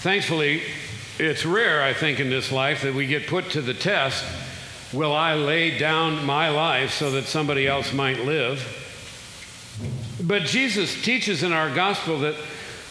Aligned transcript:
Thankfully, 0.00 0.62
it's 1.18 1.44
rare, 1.44 1.82
I 1.82 1.92
think, 1.92 2.20
in 2.20 2.30
this 2.30 2.50
life 2.50 2.82
that 2.82 2.94
we 2.94 3.06
get 3.06 3.26
put 3.26 3.50
to 3.50 3.60
the 3.60 3.74
test 3.74 4.24
will 4.92 5.14
I 5.14 5.34
lay 5.34 5.78
down 5.78 6.24
my 6.24 6.48
life 6.48 6.92
so 6.92 7.10
that 7.12 7.24
somebody 7.24 7.66
else 7.66 7.92
might 7.92 8.24
live? 8.24 8.64
But 10.22 10.42
Jesus 10.42 11.02
teaches 11.02 11.42
in 11.42 11.52
our 11.52 11.72
gospel 11.74 12.18
that 12.20 12.34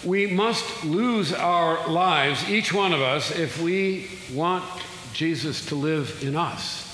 we 0.05 0.27
must 0.27 0.85
lose 0.85 1.33
our 1.33 1.87
lives, 1.89 2.47
each 2.49 2.71
one 2.71 2.93
of 2.93 3.01
us, 3.01 3.31
if 3.31 3.59
we 3.59 4.07
want 4.33 4.63
Jesus 5.11 5.65
to 5.65 5.75
live 5.75 6.23
in 6.23 6.35
us. 6.35 6.85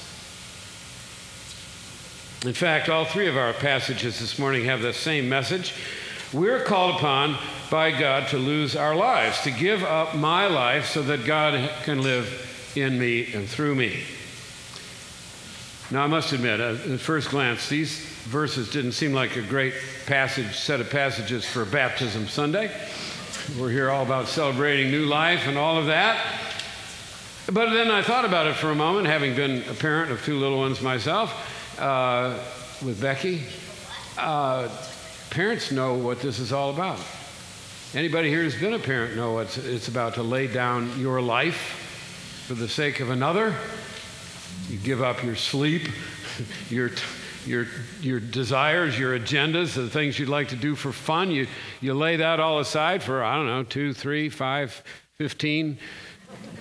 In 2.46 2.54
fact, 2.54 2.90
all 2.90 3.06
three 3.06 3.28
of 3.28 3.38
our 3.38 3.54
passages 3.54 4.20
this 4.20 4.40
morning 4.40 4.66
have 4.66 4.82
the 4.82 4.94
same 4.94 5.28
message. 5.28 5.74
We're 6.36 6.60
called 6.60 6.98
upon 6.98 7.38
by 7.72 7.92
God 7.98 8.28
to 8.32 8.38
lose 8.38 8.76
our 8.76 8.94
lives, 8.94 9.40
to 9.44 9.52
give 9.52 9.86
up 9.86 10.18
my 10.18 10.48
life 10.48 10.88
so 10.88 11.02
that 11.04 11.24
God 11.24 11.72
can 11.84 12.02
live 12.02 12.74
in 12.76 13.00
me 13.00 13.32
and 13.34 13.48
through 13.48 13.76
me. 13.76 14.04
Now, 15.92 16.04
I 16.04 16.08
must 16.08 16.34
admit, 16.34 16.60
at 16.60 17.00
first 17.00 17.30
glance, 17.30 17.70
these 17.70 18.00
verses 18.26 18.70
didn't 18.70 18.92
seem 18.92 19.14
like 19.14 19.38
a 19.38 19.42
great 19.44 19.76
passage, 20.08 20.58
set 20.58 20.82
of 20.82 20.90
passages 20.90 21.46
for 21.46 21.64
Baptism 21.64 22.28
Sunday. 22.28 22.70
We're 23.58 23.70
here 23.70 23.90
all 23.90 24.04
about 24.04 24.28
celebrating 24.28 24.92
new 24.92 25.06
life 25.06 25.48
and 25.48 25.58
all 25.58 25.78
of 25.78 25.86
that. 25.86 26.22
But 27.50 27.70
then 27.70 27.90
I 27.90 28.02
thought 28.02 28.26
about 28.26 28.48
it 28.48 28.58
for 28.58 28.72
a 28.72 28.76
moment, 28.76 29.08
having 29.08 29.38
been 29.38 29.64
a 29.70 29.74
parent 29.74 30.12
of 30.12 30.22
two 30.26 30.38
little 30.38 30.58
ones 30.58 30.82
myself 30.82 31.80
uh, 31.80 32.38
with 32.84 33.00
Becky. 33.00 33.44
Uh, 34.18 34.68
parents 35.36 35.70
know 35.70 35.96
what 35.96 36.22
this 36.22 36.40
is 36.40 36.54
all 36.54 36.70
about. 36.70 36.98
Anybody 37.94 38.30
here 38.30 38.42
who's 38.42 38.58
been 38.58 38.74
a 38.74 38.80
parent 38.80 39.18
know 39.18 39.34
what 39.34 39.58
it's 39.58 39.90
about 39.90 40.14
to 40.14 40.24
lay 40.24 40.48
down 40.48 40.98
your 40.98 41.22
life 41.22 42.46
for 42.48 42.54
the 42.54 42.70
sake 42.70 43.02
of 43.02 43.10
another. 43.10 43.54
You 44.70 44.78
give 44.78 45.02
up 45.02 45.22
your 45.26 45.36
sleep, 45.36 45.90
your, 46.70 46.92
your, 47.46 47.68
your 48.00 48.22
desires, 48.22 48.98
your 48.98 49.20
agendas, 49.20 49.74
the 49.74 49.90
things 49.90 50.18
you'd 50.18 50.30
like 50.30 50.48
to 50.50 50.56
do 50.56 50.74
for 50.74 50.94
fun. 50.94 51.32
You, 51.32 51.48
you 51.82 51.94
lay 51.94 52.16
that 52.16 52.40
all 52.40 52.62
aside 52.62 53.04
for, 53.04 53.22
I 53.22 53.36
don't 53.36 53.48
know, 53.48 53.64
two, 53.64 53.94
three, 53.94 54.30
five, 54.30 54.82
15, 55.18 55.78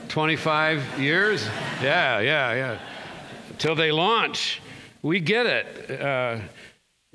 25 0.08 0.98
years. 1.00 1.46
Yeah, 1.80 2.18
yeah, 2.18 2.54
yeah. 2.54 2.78
Until 3.50 3.76
they 3.76 3.92
launch. 3.92 4.60
We 5.00 5.20
get 5.20 5.46
it. 5.46 6.00
Uh, 6.00 6.40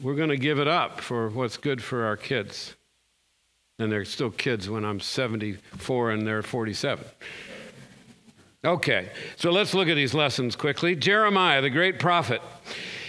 we're 0.01 0.15
going 0.15 0.29
to 0.29 0.37
give 0.37 0.59
it 0.59 0.67
up 0.67 1.01
for 1.01 1.29
what's 1.29 1.57
good 1.57 1.83
for 1.83 2.05
our 2.05 2.17
kids. 2.17 2.75
And 3.77 3.91
they're 3.91 4.05
still 4.05 4.31
kids 4.31 4.69
when 4.69 4.83
I'm 4.83 4.99
74 4.99 6.11
and 6.11 6.27
they're 6.27 6.41
47. 6.41 7.05
Okay, 8.65 9.09
so 9.37 9.51
let's 9.51 9.73
look 9.73 9.87
at 9.87 9.95
these 9.95 10.13
lessons 10.13 10.55
quickly. 10.57 10.95
Jeremiah, 10.95 11.61
the 11.61 11.69
great 11.69 11.97
prophet, 11.97 12.41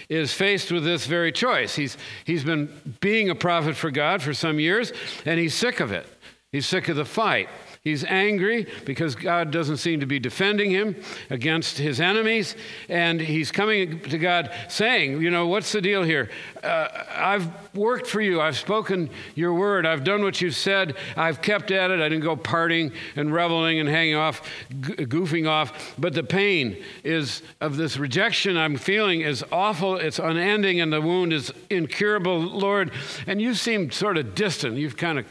is 0.08 0.32
faced 0.32 0.70
with 0.70 0.84
this 0.84 1.06
very 1.06 1.32
choice. 1.32 1.74
He's, 1.74 1.96
he's 2.24 2.44
been 2.44 2.70
being 3.00 3.30
a 3.30 3.34
prophet 3.34 3.76
for 3.76 3.90
God 3.90 4.22
for 4.22 4.32
some 4.32 4.60
years, 4.60 4.92
and 5.24 5.40
he's 5.40 5.54
sick 5.54 5.80
of 5.80 5.90
it. 5.90 6.06
He's 6.52 6.66
sick 6.66 6.88
of 6.88 6.96
the 6.96 7.04
fight. 7.04 7.48
He's 7.82 8.04
angry 8.04 8.66
because 8.84 9.14
God 9.14 9.50
doesn't 9.50 9.78
seem 9.78 10.00
to 10.00 10.06
be 10.06 10.18
defending 10.18 10.70
him 10.70 10.96
against 11.30 11.78
his 11.78 11.98
enemies. 11.98 12.54
And 12.90 13.18
he's 13.18 13.50
coming 13.50 14.00
to 14.00 14.18
God 14.18 14.52
saying, 14.68 15.22
You 15.22 15.30
know, 15.30 15.46
what's 15.46 15.72
the 15.72 15.80
deal 15.80 16.02
here? 16.02 16.28
Uh, 16.62 16.88
I've 17.10 17.48
worked 17.74 18.06
for 18.06 18.20
you. 18.20 18.38
I've 18.38 18.58
spoken 18.58 19.08
your 19.34 19.54
word. 19.54 19.86
I've 19.86 20.04
done 20.04 20.22
what 20.22 20.42
you've 20.42 20.56
said. 20.56 20.94
I've 21.16 21.40
kept 21.40 21.70
at 21.70 21.90
it. 21.90 22.00
I 22.00 22.10
didn't 22.10 22.24
go 22.24 22.36
partying 22.36 22.92
and 23.16 23.32
reveling 23.32 23.80
and 23.80 23.88
hanging 23.88 24.16
off, 24.16 24.42
goofing 24.70 25.48
off. 25.48 25.94
But 25.98 26.12
the 26.12 26.22
pain 26.22 26.84
is 27.02 27.42
of 27.62 27.78
this 27.78 27.96
rejection 27.96 28.58
I'm 28.58 28.76
feeling 28.76 29.22
is 29.22 29.42
awful. 29.50 29.96
It's 29.96 30.18
unending, 30.18 30.82
and 30.82 30.92
the 30.92 31.00
wound 31.00 31.32
is 31.32 31.50
incurable, 31.70 32.40
Lord. 32.40 32.90
And 33.26 33.40
you 33.40 33.54
seem 33.54 33.90
sort 33.90 34.18
of 34.18 34.34
distant. 34.34 34.76
You've 34.76 34.98
kind 34.98 35.18
of 35.18 35.24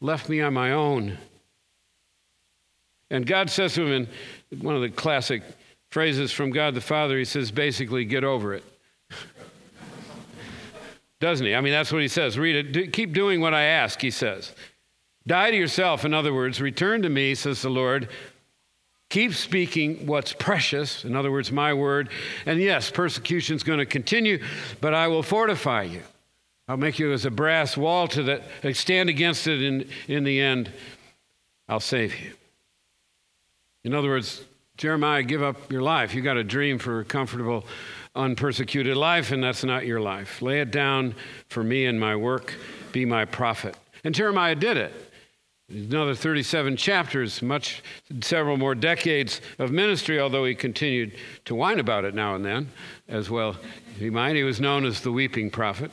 left 0.00 0.30
me 0.30 0.40
on 0.40 0.54
my 0.54 0.72
own. 0.72 1.18
And 3.12 3.26
God 3.26 3.50
says 3.50 3.74
to 3.74 3.86
him 3.86 4.08
in 4.50 4.60
one 4.60 4.74
of 4.74 4.82
the 4.82 4.90
classic 4.90 5.42
phrases 5.90 6.32
from 6.32 6.50
God 6.50 6.74
the 6.74 6.80
Father, 6.80 7.18
He 7.18 7.24
says, 7.24 7.50
basically, 7.50 8.04
get 8.04 8.24
over 8.24 8.54
it. 8.54 8.64
Doesn't 11.20 11.46
he? 11.46 11.54
I 11.54 11.60
mean, 11.60 11.72
that's 11.72 11.92
what 11.92 12.02
he 12.02 12.08
says. 12.08 12.36
Read 12.36 12.56
it. 12.56 12.72
Do, 12.72 12.88
keep 12.88 13.12
doing 13.12 13.40
what 13.40 13.54
I 13.54 13.62
ask, 13.62 14.00
he 14.00 14.10
says. 14.10 14.52
Die 15.24 15.50
to 15.52 15.56
yourself, 15.56 16.04
in 16.04 16.12
other 16.12 16.34
words. 16.34 16.60
Return 16.60 17.02
to 17.02 17.08
me, 17.08 17.36
says 17.36 17.62
the 17.62 17.70
Lord. 17.70 18.08
Keep 19.08 19.34
speaking 19.34 20.06
what's 20.06 20.32
precious, 20.32 21.04
in 21.04 21.14
other 21.14 21.30
words, 21.30 21.52
my 21.52 21.74
word. 21.74 22.08
And 22.44 22.58
yes, 22.58 22.90
persecution's 22.90 23.62
going 23.62 23.78
to 23.78 23.86
continue, 23.86 24.42
but 24.80 24.94
I 24.94 25.06
will 25.06 25.22
fortify 25.22 25.82
you. 25.82 26.02
I'll 26.66 26.76
make 26.76 26.98
you 26.98 27.12
as 27.12 27.24
a 27.24 27.30
brass 27.30 27.76
wall 27.76 28.08
to 28.08 28.22
that 28.24 28.42
stand 28.74 29.08
against 29.08 29.46
it 29.46 29.62
in, 29.62 29.88
in 30.08 30.24
the 30.24 30.40
end. 30.40 30.72
I'll 31.68 31.78
save 31.78 32.18
you. 32.18 32.32
In 33.84 33.94
other 33.94 34.08
words, 34.08 34.44
Jeremiah, 34.76 35.22
give 35.22 35.42
up 35.42 35.70
your 35.70 35.82
life. 35.82 36.14
You 36.14 36.22
got 36.22 36.36
a 36.36 36.44
dream 36.44 36.78
for 36.78 37.00
a 37.00 37.04
comfortable, 37.04 37.64
unpersecuted 38.14 38.96
life, 38.96 39.32
and 39.32 39.42
that's 39.42 39.64
not 39.64 39.86
your 39.86 40.00
life. 40.00 40.40
Lay 40.40 40.60
it 40.60 40.70
down 40.70 41.14
for 41.48 41.62
me 41.62 41.86
and 41.86 41.98
my 42.00 42.16
work. 42.16 42.54
Be 42.92 43.04
my 43.04 43.24
prophet. 43.24 43.76
And 44.04 44.14
Jeremiah 44.14 44.54
did 44.54 44.76
it. 44.76 44.92
Another 45.68 46.14
37 46.14 46.76
chapters, 46.76 47.40
much, 47.40 47.82
several 48.20 48.56
more 48.56 48.74
decades 48.74 49.40
of 49.58 49.70
ministry, 49.70 50.20
although 50.20 50.44
he 50.44 50.54
continued 50.54 51.12
to 51.46 51.54
whine 51.54 51.80
about 51.80 52.04
it 52.04 52.14
now 52.14 52.34
and 52.34 52.44
then 52.44 52.70
as 53.08 53.30
well. 53.30 53.56
He 53.98 54.10
might. 54.10 54.36
He 54.36 54.42
was 54.42 54.60
known 54.60 54.84
as 54.84 55.00
the 55.00 55.12
weeping 55.12 55.50
prophet. 55.50 55.90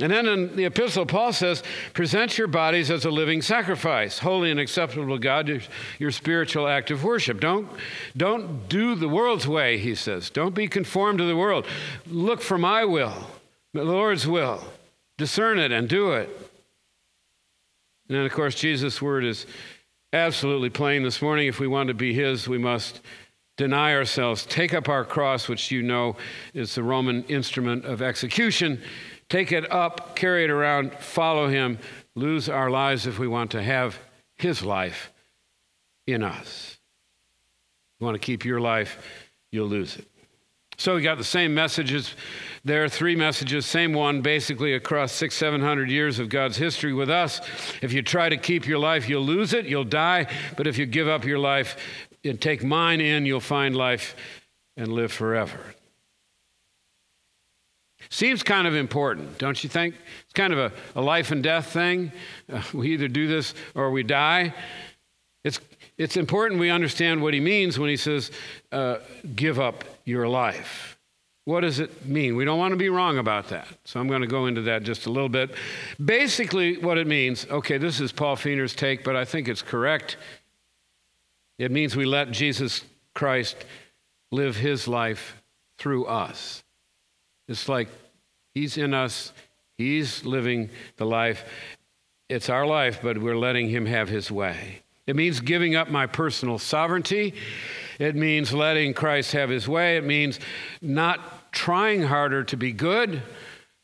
And 0.00 0.12
then 0.12 0.28
in 0.28 0.54
the 0.54 0.64
epistle, 0.64 1.06
Paul 1.06 1.32
says, 1.32 1.62
present 1.92 2.38
your 2.38 2.46
bodies 2.46 2.90
as 2.90 3.04
a 3.04 3.10
living 3.10 3.42
sacrifice, 3.42 4.20
holy 4.20 4.50
and 4.50 4.60
acceptable 4.60 5.16
to 5.16 5.18
God, 5.18 5.48
your, 5.48 5.60
your, 5.98 6.10
spiritual 6.12 6.68
act 6.68 6.92
of 6.92 7.02
worship. 7.02 7.40
Don't, 7.40 7.68
don't 8.16 8.68
do 8.68 8.94
the 8.94 9.08
world's 9.08 9.48
way, 9.48 9.76
he 9.78 9.96
says. 9.96 10.30
Don't 10.30 10.54
be 10.54 10.68
conformed 10.68 11.18
to 11.18 11.24
the 11.24 11.36
world. 11.36 11.66
Look 12.06 12.40
for 12.40 12.58
my 12.58 12.84
will, 12.84 13.12
the 13.74 13.84
Lord's 13.84 14.26
will. 14.26 14.62
Discern 15.16 15.58
it 15.58 15.72
and 15.72 15.88
do 15.88 16.12
it. 16.12 16.28
And 18.08 18.16
then, 18.16 18.24
of 18.24 18.32
course, 18.32 18.54
Jesus' 18.54 19.02
word 19.02 19.24
is 19.24 19.46
absolutely 20.12 20.70
plain 20.70 21.02
this 21.02 21.20
morning. 21.20 21.48
If 21.48 21.58
we 21.58 21.66
want 21.66 21.88
to 21.88 21.94
be 21.94 22.14
his, 22.14 22.46
we 22.46 22.56
must 22.56 23.00
deny 23.56 23.92
ourselves, 23.94 24.46
take 24.46 24.72
up 24.72 24.88
our 24.88 25.04
cross, 25.04 25.48
which 25.48 25.72
you 25.72 25.82
know 25.82 26.16
is 26.54 26.76
the 26.76 26.84
Roman 26.84 27.24
instrument 27.24 27.84
of 27.84 28.00
execution 28.00 28.80
take 29.28 29.52
it 29.52 29.70
up, 29.70 30.16
carry 30.16 30.44
it 30.44 30.50
around, 30.50 30.92
follow 30.94 31.48
him, 31.48 31.78
lose 32.14 32.48
our 32.48 32.70
lives 32.70 33.06
if 33.06 33.18
we 33.18 33.28
want 33.28 33.50
to 33.52 33.62
have 33.62 33.98
his 34.36 34.62
life 34.62 35.12
in 36.06 36.22
us. 36.22 36.78
If 37.94 38.00
You 38.00 38.06
want 38.06 38.14
to 38.14 38.24
keep 38.24 38.44
your 38.44 38.60
life, 38.60 39.22
you'll 39.50 39.68
lose 39.68 39.96
it. 39.96 40.06
So 40.76 40.94
we 40.94 41.02
got 41.02 41.18
the 41.18 41.24
same 41.24 41.54
messages 41.54 42.14
there, 42.64 42.84
are 42.84 42.88
three 42.88 43.16
messages, 43.16 43.66
same 43.66 43.92
one 43.92 44.20
basically 44.20 44.74
across 44.74 45.12
six, 45.12 45.34
seven 45.34 45.60
hundred 45.60 45.90
years 45.90 46.18
of 46.18 46.28
God's 46.28 46.56
history 46.56 46.92
with 46.92 47.08
us. 47.08 47.40
If 47.82 47.92
you 47.92 48.02
try 48.02 48.28
to 48.28 48.36
keep 48.36 48.66
your 48.66 48.78
life, 48.78 49.08
you'll 49.08 49.24
lose 49.24 49.52
it, 49.52 49.64
you'll 49.64 49.84
die. 49.84 50.26
But 50.56 50.66
if 50.66 50.76
you 50.76 50.84
give 50.84 51.08
up 51.08 51.24
your 51.24 51.38
life 51.38 51.76
and 52.24 52.40
take 52.40 52.62
mine 52.62 53.00
in, 53.00 53.26
you'll 53.26 53.40
find 53.40 53.74
life 53.74 54.14
and 54.76 54.92
live 54.92 55.12
forever. 55.12 55.58
Seems 58.10 58.42
kind 58.42 58.66
of 58.66 58.74
important, 58.74 59.38
don't 59.38 59.62
you 59.62 59.68
think? 59.68 59.94
It's 60.24 60.32
kind 60.32 60.52
of 60.52 60.58
a, 60.58 60.72
a 60.96 61.02
life 61.02 61.30
and 61.30 61.42
death 61.42 61.72
thing. 61.72 62.12
Uh, 62.50 62.62
we 62.72 62.92
either 62.92 63.08
do 63.08 63.26
this 63.26 63.54
or 63.74 63.90
we 63.90 64.02
die. 64.02 64.54
It's, 65.44 65.60
it's 65.98 66.16
important 66.16 66.60
we 66.60 66.70
understand 66.70 67.22
what 67.22 67.34
he 67.34 67.40
means 67.40 67.78
when 67.78 67.90
he 67.90 67.96
says, 67.96 68.30
uh, 68.72 68.98
give 69.34 69.60
up 69.60 69.84
your 70.04 70.26
life. 70.26 70.98
What 71.44 71.60
does 71.60 71.80
it 71.80 72.04
mean? 72.04 72.36
We 72.36 72.44
don't 72.44 72.58
want 72.58 72.72
to 72.72 72.76
be 72.76 72.90
wrong 72.90 73.16
about 73.16 73.48
that. 73.48 73.66
So 73.84 73.98
I'm 73.98 74.06
going 74.06 74.20
to 74.20 74.26
go 74.26 74.46
into 74.46 74.60
that 74.62 74.82
just 74.82 75.06
a 75.06 75.10
little 75.10 75.30
bit. 75.30 75.54
Basically, 76.02 76.76
what 76.76 76.98
it 76.98 77.06
means 77.06 77.46
okay, 77.46 77.78
this 77.78 78.00
is 78.00 78.12
Paul 78.12 78.36
Fuener's 78.36 78.74
take, 78.74 79.02
but 79.02 79.16
I 79.16 79.24
think 79.24 79.48
it's 79.48 79.62
correct. 79.62 80.18
It 81.58 81.70
means 81.70 81.96
we 81.96 82.04
let 82.04 82.30
Jesus 82.30 82.84
Christ 83.14 83.56
live 84.30 84.56
his 84.56 84.86
life 84.86 85.42
through 85.78 86.04
us. 86.04 86.62
It's 87.48 87.68
like 87.68 87.88
He's 88.54 88.76
in 88.76 88.94
us, 88.94 89.32
He's 89.76 90.24
living 90.24 90.70
the 90.96 91.06
life. 91.06 91.44
It's 92.28 92.50
our 92.50 92.66
life, 92.66 93.00
but 93.02 93.18
we're 93.18 93.38
letting 93.38 93.68
Him 93.68 93.86
have 93.86 94.08
His 94.08 94.30
way. 94.30 94.82
It 95.06 95.16
means 95.16 95.40
giving 95.40 95.74
up 95.74 95.90
my 95.90 96.06
personal 96.06 96.58
sovereignty. 96.58 97.34
It 97.98 98.14
means 98.14 98.52
letting 98.52 98.92
Christ 98.94 99.32
have 99.32 99.48
His 99.48 99.66
way. 99.66 99.96
It 99.96 100.04
means 100.04 100.38
not 100.82 101.52
trying 101.52 102.02
harder 102.02 102.44
to 102.44 102.56
be 102.56 102.72
good 102.72 103.22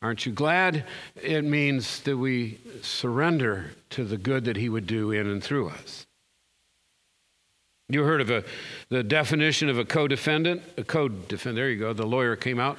Aren't 0.05 0.23
you 0.27 0.31
glad? 0.31 0.85
It 1.15 1.43
means 1.43 2.01
that 2.01 2.15
we 2.15 2.59
surrender 2.83 3.71
to 3.89 4.03
the 4.03 4.17
good 4.17 4.45
that 4.45 4.55
He 4.55 4.69
would 4.69 4.85
do 4.85 5.09
in 5.09 5.25
and 5.25 5.43
through 5.43 5.69
us. 5.69 6.05
You 7.89 8.03
heard 8.03 8.21
of 8.21 8.29
a, 8.29 8.43
the 8.89 9.01
definition 9.01 9.67
of 9.67 9.79
a 9.79 9.83
co-defendant? 9.83 10.61
A 10.77 10.83
co-defendant, 10.83 11.55
there 11.55 11.71
you 11.71 11.79
go, 11.79 11.91
the 11.91 12.05
lawyer 12.05 12.35
came 12.35 12.59
out. 12.59 12.77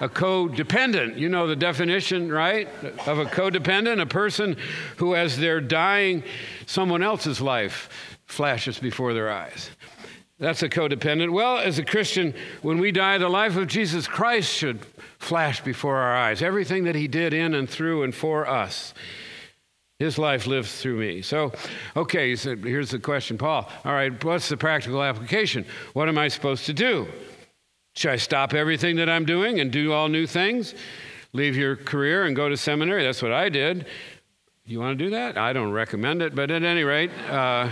A 0.00 0.08
codependent, 0.08 1.18
you 1.18 1.28
know 1.28 1.46
the 1.46 1.56
definition, 1.56 2.30
right? 2.30 2.68
Of 3.06 3.18
a 3.18 3.24
codependent, 3.24 4.00
a 4.00 4.06
person 4.06 4.56
who, 4.96 5.14
as 5.14 5.38
they're 5.38 5.60
dying, 5.60 6.24
someone 6.66 7.02
else's 7.02 7.40
life 7.40 8.16
flashes 8.26 8.78
before 8.78 9.14
their 9.14 9.30
eyes. 9.30 9.70
That's 10.38 10.62
a 10.62 10.68
codependent. 10.68 11.32
Well, 11.32 11.58
as 11.58 11.78
a 11.78 11.84
Christian, 11.84 12.34
when 12.62 12.78
we 12.78 12.90
die, 12.90 13.18
the 13.18 13.28
life 13.28 13.56
of 13.56 13.68
Jesus 13.68 14.08
Christ 14.08 14.50
should 14.52 14.80
flash 15.18 15.60
before 15.60 15.96
our 15.96 16.16
eyes. 16.16 16.42
Everything 16.42 16.84
that 16.84 16.96
he 16.96 17.06
did 17.06 17.32
in 17.32 17.54
and 17.54 17.70
through 17.70 18.02
and 18.02 18.14
for 18.14 18.48
us. 18.48 18.94
His 20.00 20.18
life 20.18 20.48
lives 20.48 20.80
through 20.80 20.98
me. 20.98 21.22
So, 21.22 21.52
okay, 21.96 22.34
so 22.34 22.56
here's 22.56 22.90
the 22.90 22.98
question, 22.98 23.38
Paul. 23.38 23.70
All 23.84 23.92
right, 23.92 24.24
what's 24.24 24.48
the 24.48 24.56
practical 24.56 25.02
application? 25.02 25.64
What 25.92 26.08
am 26.08 26.18
I 26.18 26.26
supposed 26.26 26.66
to 26.66 26.72
do? 26.72 27.06
Should 27.94 28.10
I 28.10 28.16
stop 28.16 28.54
everything 28.54 28.96
that 28.96 29.08
I'm 29.08 29.24
doing 29.24 29.60
and 29.60 29.70
do 29.70 29.92
all 29.92 30.08
new 30.08 30.26
things? 30.26 30.74
Leave 31.32 31.56
your 31.56 31.76
career 31.76 32.24
and 32.24 32.34
go 32.34 32.48
to 32.48 32.56
seminary? 32.56 33.04
That's 33.04 33.22
what 33.22 33.32
I 33.32 33.48
did. 33.48 33.86
You 34.66 34.80
want 34.80 34.98
to 34.98 35.04
do 35.04 35.10
that? 35.10 35.36
I 35.36 35.52
don't 35.52 35.72
recommend 35.72 36.22
it, 36.22 36.34
but 36.34 36.50
at 36.50 36.62
any 36.62 36.84
rate, 36.84 37.10
uh, 37.28 37.68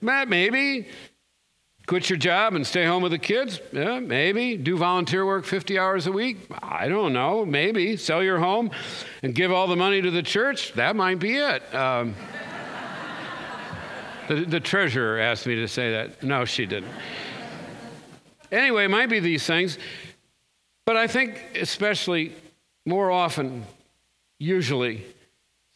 maybe 0.00 0.86
Quit 1.86 2.08
your 2.08 2.18
job 2.18 2.54
and 2.54 2.64
stay 2.64 2.86
home 2.86 3.02
with 3.02 3.10
the 3.10 3.18
kids? 3.18 3.60
Yeah, 3.72 3.98
maybe. 3.98 4.56
Do 4.56 4.76
volunteer 4.76 5.26
work 5.26 5.44
50 5.44 5.78
hours 5.78 6.06
a 6.06 6.12
week? 6.12 6.38
I 6.62 6.88
don't 6.88 7.12
know. 7.12 7.44
Maybe. 7.44 7.96
Sell 7.96 8.22
your 8.22 8.38
home 8.38 8.70
and 9.22 9.34
give 9.34 9.50
all 9.50 9.66
the 9.66 9.76
money 9.76 10.00
to 10.00 10.10
the 10.10 10.22
church? 10.22 10.72
That 10.74 10.94
might 10.94 11.18
be 11.18 11.36
it. 11.36 11.74
Um, 11.74 12.14
the, 14.34 14.44
the 14.44 14.60
treasurer 14.60 15.18
asked 15.18 15.46
me 15.46 15.56
to 15.56 15.68
say 15.68 15.90
that. 15.92 16.22
No, 16.22 16.44
she 16.44 16.66
didn't. 16.66 16.92
Anyway, 18.50 18.84
it 18.84 18.88
might 18.88 19.08
be 19.08 19.20
these 19.20 19.46
things. 19.46 19.78
But 20.84 20.96
I 20.96 21.06
think, 21.06 21.40
especially 21.54 22.32
more 22.84 23.10
often, 23.10 23.64
usually, 24.38 25.04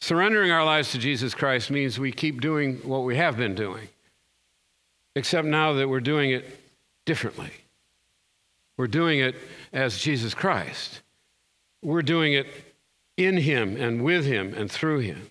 surrendering 0.01 0.51
our 0.51 0.65
lives 0.65 0.91
to 0.91 0.97
Jesus 0.97 1.33
Christ 1.33 1.71
means 1.71 1.99
we 1.99 2.11
keep 2.11 2.41
doing 2.41 2.77
what 2.77 3.03
we 3.03 3.15
have 3.15 3.37
been 3.37 3.55
doing 3.55 3.87
except 5.17 5.47
now 5.47 5.73
that 5.73 5.89
we're 5.89 5.99
doing 5.99 6.29
it 6.29 6.45
differently. 7.05 7.51
We're 8.77 8.85
doing 8.85 9.19
it 9.19 9.35
as 9.73 9.97
Jesus 9.97 10.35
Christ. 10.35 11.01
We're 11.81 12.03
doing 12.03 12.33
it 12.33 12.45
in 13.17 13.37
Him 13.37 13.75
and 13.77 14.03
with 14.03 14.25
Him 14.25 14.53
and 14.53 14.71
through 14.71 14.99
Him. 14.99 15.27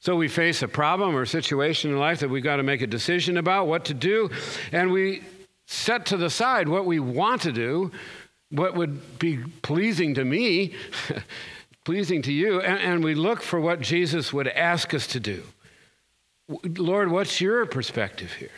So 0.00 0.14
we 0.14 0.28
face 0.28 0.62
a 0.62 0.68
problem 0.68 1.16
or 1.16 1.26
situation 1.26 1.90
in 1.90 1.98
life 1.98 2.20
that 2.20 2.30
we've 2.30 2.42
got 2.42 2.56
to 2.56 2.62
make 2.62 2.82
a 2.82 2.86
decision 2.86 3.36
about 3.36 3.66
what 3.66 3.84
to 3.86 3.94
do, 3.94 4.30
and 4.70 4.92
we 4.92 5.22
set 5.66 6.06
to 6.06 6.16
the 6.16 6.30
side 6.30 6.68
what 6.68 6.86
we 6.86 7.00
want 7.00 7.42
to 7.42 7.52
do, 7.52 7.90
what 8.50 8.74
would 8.74 9.18
be 9.18 9.38
pleasing 9.62 10.14
to 10.14 10.24
me, 10.24 10.74
pleasing 11.84 12.22
to 12.22 12.32
you, 12.32 12.60
and, 12.60 12.78
and 12.78 13.04
we 13.04 13.14
look 13.14 13.42
for 13.42 13.60
what 13.60 13.80
Jesus 13.80 14.32
would 14.32 14.48
ask 14.48 14.94
us 14.94 15.06
to 15.08 15.20
do. 15.20 15.42
Lord, 16.48 17.10
what's 17.10 17.40
your 17.40 17.66
perspective 17.66 18.32
here? 18.34 18.50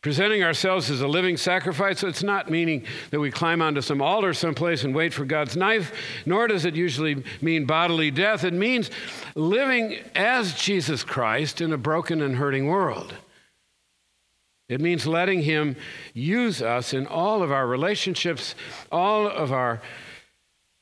Presenting 0.00 0.44
ourselves 0.44 0.90
as 0.90 1.00
a 1.00 1.08
living 1.08 1.36
sacrifice, 1.36 2.04
it's 2.04 2.22
not 2.22 2.48
meaning 2.48 2.84
that 3.10 3.18
we 3.18 3.32
climb 3.32 3.60
onto 3.60 3.80
some 3.80 4.00
altar 4.00 4.32
someplace 4.32 4.84
and 4.84 4.94
wait 4.94 5.12
for 5.12 5.24
God's 5.24 5.56
knife, 5.56 5.92
nor 6.24 6.46
does 6.46 6.64
it 6.64 6.76
usually 6.76 7.24
mean 7.42 7.64
bodily 7.64 8.12
death. 8.12 8.44
It 8.44 8.54
means 8.54 8.90
living 9.34 9.98
as 10.14 10.54
Jesus 10.54 11.02
Christ 11.02 11.60
in 11.60 11.72
a 11.72 11.78
broken 11.78 12.22
and 12.22 12.36
hurting 12.36 12.68
world. 12.68 13.12
It 14.68 14.80
means 14.80 15.04
letting 15.04 15.42
Him 15.42 15.74
use 16.14 16.62
us 16.62 16.94
in 16.94 17.06
all 17.06 17.42
of 17.42 17.50
our 17.50 17.66
relationships, 17.66 18.54
all 18.92 19.26
of 19.26 19.50
our 19.50 19.80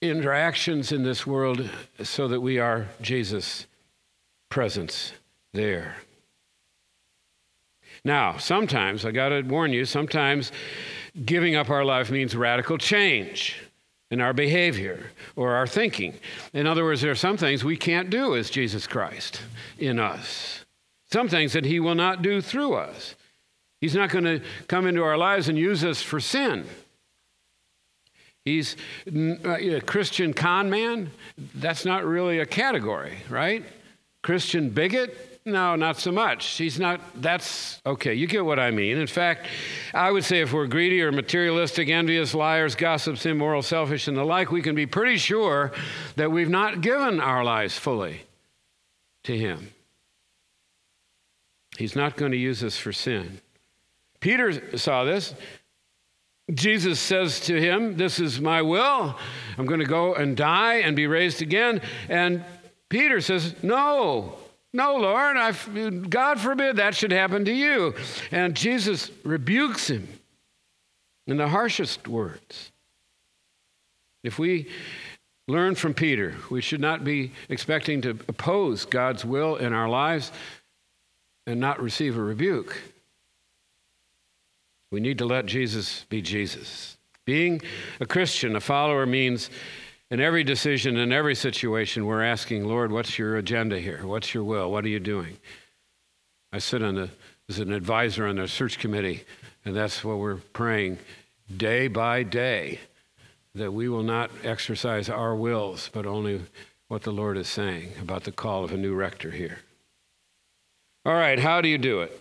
interactions 0.03 0.93
in 0.93 1.05
this 1.05 1.27
world, 1.27 1.71
so 2.03 2.29
that 2.29 2.41
we 2.43 2.59
are 2.59 2.89
Jesus' 3.01 3.67
presence 4.51 5.13
there. 5.55 5.97
Now, 8.07 8.37
sometimes, 8.37 9.05
I 9.05 9.11
got 9.11 9.31
to 9.31 9.43
warn 9.43 9.73
you, 9.73 9.85
sometimes 9.85 10.53
giving 11.25 11.57
up 11.57 11.71
our 11.71 11.85
life 11.85 12.09
means 12.09 12.37
radical 12.37 12.79
change 12.79 13.61
in 14.13 14.21
our 14.21 14.33
behavior 14.33 15.11
or 15.35 15.55
our 15.55 15.67
thinking. 15.67 16.15
In 16.53 16.69
other 16.69 16.85
words, 16.85 17.01
there 17.01 17.11
are 17.11 17.17
some 17.17 17.37
things 17.37 17.65
we 17.65 17.77
can't 17.77 18.09
do 18.09 18.37
as 18.37 18.49
Jesus 18.49 18.87
Christ 18.87 19.41
in 19.77 19.99
us, 19.99 20.65
some 21.11 21.29
things 21.29 21.53
that 21.55 21.65
He 21.65 21.81
will 21.81 21.97
not 21.97 22.23
do 22.23 22.41
through 22.41 22.75
us. 22.75 23.17
He's 23.81 23.97
not 23.97 24.11
going 24.11 24.25
to 24.25 24.41
come 24.69 24.87
into 24.87 25.03
our 25.03 25.19
lives 25.19 25.49
and 25.49 25.59
use 25.59 25.83
us 25.83 26.01
for 26.01 26.21
sin. 26.21 26.65
He's 28.45 28.77
uh, 29.09 29.57
a 29.57 29.81
Christian 29.81 30.33
con 30.33 30.71
man. 30.71 31.11
That's 31.57 31.85
not 31.85 32.05
really 32.05 32.39
a 32.39 32.47
category, 32.47 33.19
right? 33.29 33.65
Christian 34.23 34.71
bigot, 34.71 35.36
no, 35.47 35.77
not 35.77 35.97
so 35.97 36.11
much. 36.11 36.43
She's 36.43 36.79
not, 36.79 37.01
that's 37.15 37.81
okay, 37.87 38.15
you 38.15 38.27
get 38.27 38.45
what 38.45 38.59
I 38.59 38.73
mean. 38.73 38.99
In 38.99 39.07
fact, 39.07 39.47
I 39.95 40.11
would 40.11 40.25
say 40.25 40.41
if 40.41 40.53
we're 40.53 40.67
greedy 40.67 41.01
or 41.03 41.13
materialistic, 41.13 41.89
envious, 41.89 42.35
liars, 42.35 42.75
gossips, 42.75 43.25
immoral, 43.25 43.63
selfish, 43.63 44.09
and 44.09 44.17
the 44.17 44.25
like, 44.25 44.51
we 44.51 44.61
can 44.61 44.75
be 44.75 44.87
pretty 44.87 45.17
sure 45.17 45.73
that 46.17 46.33
we've 46.33 46.51
not 46.51 46.81
given 46.81 47.21
our 47.21 47.45
lives 47.45 47.79
fully 47.79 48.23
to 49.23 49.39
Him. 49.39 49.71
He's 51.79 51.95
not 51.95 52.17
going 52.17 52.33
to 52.33 52.39
use 52.39 52.65
us 52.65 52.77
for 52.77 52.93
sin. 52.93 53.41
Peter 54.19 54.77
saw 54.77 55.05
this. 55.05 55.35
Jesus 56.53 57.01
says 57.01 57.41
to 57.41 57.61
him, 57.61 57.97
This 57.97 58.19
is 58.21 58.41
my 58.41 58.63
will. 58.63 59.17
I'm 59.59 59.67
going 59.67 59.81
to 59.81 59.87
go 59.87 60.15
and 60.15 60.37
die 60.37 60.77
and 60.77 60.95
be 60.97 61.07
raised 61.07 61.43
again. 61.43 61.81
And 62.09 62.45
Peter 62.89 63.21
says, 63.21 63.55
No, 63.63 64.37
no, 64.77 64.97
Lord, 64.97 65.39
I've, 65.39 66.11
God 66.11 66.39
forbid 66.39 66.77
that 66.77 66.95
should 66.95 67.11
happen 67.11 67.47
to 67.47 67.53
you. 67.53 67.95
And 68.31 68.55
Jesus 68.55 69.11
rebukes 69.25 69.89
him 69.89 70.07
in 71.27 71.39
the 71.39 71.49
harshest 71.49 72.07
words. 72.07 72.73
If 74.23 74.39
we 74.39 74.69
learn 75.49 75.77
from 75.77 75.95
Peter, 75.95 76.35
we 76.51 76.61
should 76.61 76.81
not 76.81 77.05
be 77.05 77.33
expecting 77.49 78.03
to 78.03 78.11
oppose 78.29 78.85
God's 78.85 79.25
will 79.25 79.57
in 79.57 79.73
our 79.73 79.89
lives 79.89 80.31
and 81.47 81.59
not 81.59 81.81
receive 81.81 82.19
a 82.19 82.23
rebuke. 82.23 82.79
We 84.91 85.01
need 85.01 85.19
to 85.19 85.25
let 85.25 85.47
Jesus 85.47 86.05
be 86.11 86.21
Jesus. 86.21 86.99
Being 87.25 87.63
a 87.99 88.07
Christian, 88.07 88.57
a 88.57 88.61
follower, 88.61 89.07
means 89.07 89.49
in 90.11 90.21
every 90.21 90.45
decision, 90.45 90.97
in 90.97 91.13
every 91.13 91.35
situation, 91.35 92.07
we're 92.07 92.23
asking, 92.23 92.65
Lord, 92.65 92.93
what's 92.93 93.19
your 93.19 93.37
agenda 93.37 93.79
here? 93.81 94.07
What's 94.07 94.33
your 94.33 94.45
will? 94.45 94.71
What 94.71 94.85
are 94.85 94.89
you 94.89 95.01
doing? 95.01 95.37
I 96.53 96.59
sit 96.59 96.83
on 96.83 96.95
the, 96.95 97.11
as 97.49 97.59
an 97.59 97.73
advisor 97.73 98.27
on 98.27 98.37
the 98.37 98.47
search 98.47 98.79
committee, 98.79 99.25
and 99.65 99.75
that's 99.75 100.05
what 100.05 100.19
we're 100.19 100.37
praying 100.37 100.99
day 101.57 101.89
by 101.89 102.23
day 102.23 102.81
that 103.55 103.73
we 103.73 103.89
will 103.89 104.03
not 104.03 104.31
exercise 104.45 105.09
our 105.09 105.35
wills, 105.35 105.91
but 105.93 106.07
only 106.07 106.43
what 106.89 107.03
the 107.03 107.11
Lord 107.11 107.37
is 107.37 107.49
saying 107.49 107.93
about 108.01 108.25
the 108.25 108.33
call 108.33 108.63
of 108.65 108.73
a 108.73 108.77
new 108.77 108.95
rector 108.95 109.31
here. 109.31 109.59
All 111.05 111.15
right, 111.15 111.39
how 111.39 111.61
do 111.61 111.69
you 111.69 111.79
do 111.79 112.03
it? 112.03 112.21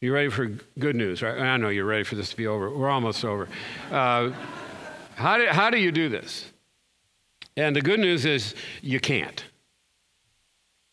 You 0.00 0.14
ready 0.14 0.28
for 0.28 0.46
good 0.78 0.94
news, 0.94 1.22
right? 1.22 1.38
I 1.38 1.56
know 1.56 1.68
you're 1.68 1.84
ready 1.84 2.04
for 2.04 2.14
this 2.14 2.30
to 2.30 2.36
be 2.36 2.46
over. 2.46 2.70
We're 2.70 2.88
almost 2.88 3.24
over. 3.24 3.48
Uh, 3.90 4.30
how, 5.16 5.38
do, 5.38 5.46
how 5.48 5.70
do 5.70 5.78
you 5.78 5.90
do 5.90 6.08
this? 6.08 6.48
And 7.58 7.74
the 7.74 7.82
good 7.82 7.98
news 7.98 8.24
is 8.24 8.54
you 8.82 9.00
can't. 9.00 9.44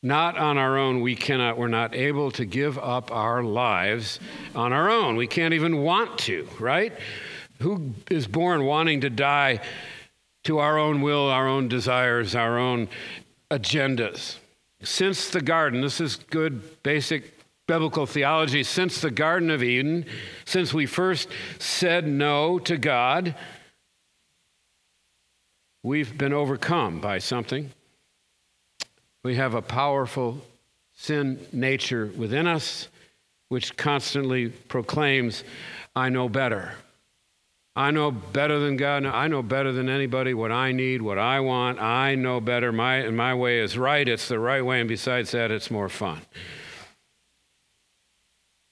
Not 0.02 0.36
on 0.36 0.58
our 0.58 0.80
own, 0.80 1.02
we 1.02 1.16
cannot, 1.16 1.60
we're 1.60 1.68
not 1.68 1.94
able 1.94 2.32
to 2.32 2.44
give 2.44 2.80
up 2.80 3.12
our 3.12 3.44
lives 3.44 4.20
on 4.56 4.74
our 4.74 4.90
own. 4.90 5.16
We 5.16 5.28
can't 5.28 5.54
even 5.54 5.84
want 5.84 6.18
to, 6.20 6.50
right? 6.60 6.92
Who 7.62 7.94
is 8.10 8.26
born 8.26 8.66
wanting 8.66 9.02
to 9.02 9.12
die 9.12 9.60
to 10.46 10.58
our 10.58 10.80
own 10.80 11.04
will, 11.04 11.30
our 11.30 11.48
own 11.48 11.68
desires, 11.68 12.34
our 12.34 12.58
own 12.58 12.90
agendas? 13.52 14.38
Since 14.82 15.30
the 15.30 15.42
garden, 15.42 15.82
this 15.82 16.02
is 16.02 16.16
good 16.16 16.82
basic 16.82 17.32
biblical 17.68 18.08
theology. 18.08 18.64
Since 18.64 19.02
the 19.02 19.12
Garden 19.12 19.52
of 19.52 19.62
Eden, 19.62 20.06
since 20.46 20.74
we 20.74 20.88
first 20.88 21.30
said 21.60 22.08
no 22.08 22.58
to 22.60 22.78
God, 22.78 23.36
We've 25.86 26.18
been 26.18 26.34
overcome 26.34 27.00
by 27.00 27.20
something. 27.20 27.70
We 29.24 29.36
have 29.36 29.54
a 29.54 29.62
powerful 29.62 30.42
sin 30.96 31.46
nature 31.52 32.12
within 32.18 32.48
us, 32.48 32.88
which 33.50 33.78
constantly 33.78 34.50
proclaims, 34.50 35.44
I 35.96 36.10
know 36.10 36.28
better. 36.28 36.74
I 37.76 37.92
know 37.92 38.10
better 38.10 38.58
than 38.58 38.78
God. 38.78 39.06
I 39.06 39.28
know 39.28 39.44
better 39.44 39.72
than 39.72 39.88
anybody 39.88 40.34
what 40.34 40.52
I 40.52 40.72
need, 40.72 41.04
what 41.04 41.20
I 41.20 41.40
want. 41.42 41.80
I 41.80 42.16
know 42.16 42.42
better. 42.42 42.72
My, 42.72 42.96
and 42.96 43.16
my 43.16 43.36
way 43.36 43.60
is 43.60 43.78
right. 43.78 44.08
It's 44.08 44.28
the 44.28 44.40
right 44.40 44.66
way. 44.66 44.80
And 44.80 44.90
besides 44.90 45.30
that, 45.34 45.52
it's 45.52 45.70
more 45.70 45.88
fun. 45.88 46.22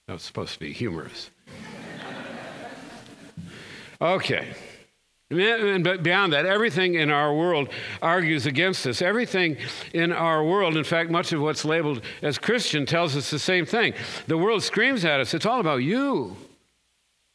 That 0.07 0.13
was 0.13 0.23
supposed 0.23 0.53
to 0.53 0.59
be 0.59 0.73
humorous. 0.73 1.29
okay. 4.01 4.55
And 5.39 6.03
beyond 6.03 6.33
that, 6.33 6.45
everything 6.45 6.95
in 6.95 7.09
our 7.09 7.33
world 7.33 7.69
argues 8.01 8.45
against 8.45 8.85
us. 8.85 9.01
Everything 9.01 9.57
in 9.93 10.11
our 10.11 10.43
world, 10.43 10.77
in 10.77 10.83
fact, 10.83 11.09
much 11.09 11.31
of 11.33 11.41
what's 11.41 11.65
labeled 11.65 12.01
as 12.21 12.37
Christian 12.37 12.85
tells 12.85 13.15
us 13.15 13.31
the 13.31 13.39
same 13.39 13.65
thing. 13.65 13.93
The 14.27 14.37
world 14.37 14.63
screams 14.63 15.03
at 15.05 15.19
us, 15.19 15.33
it's 15.33 15.45
all 15.45 15.59
about 15.59 15.77
you. 15.77 16.35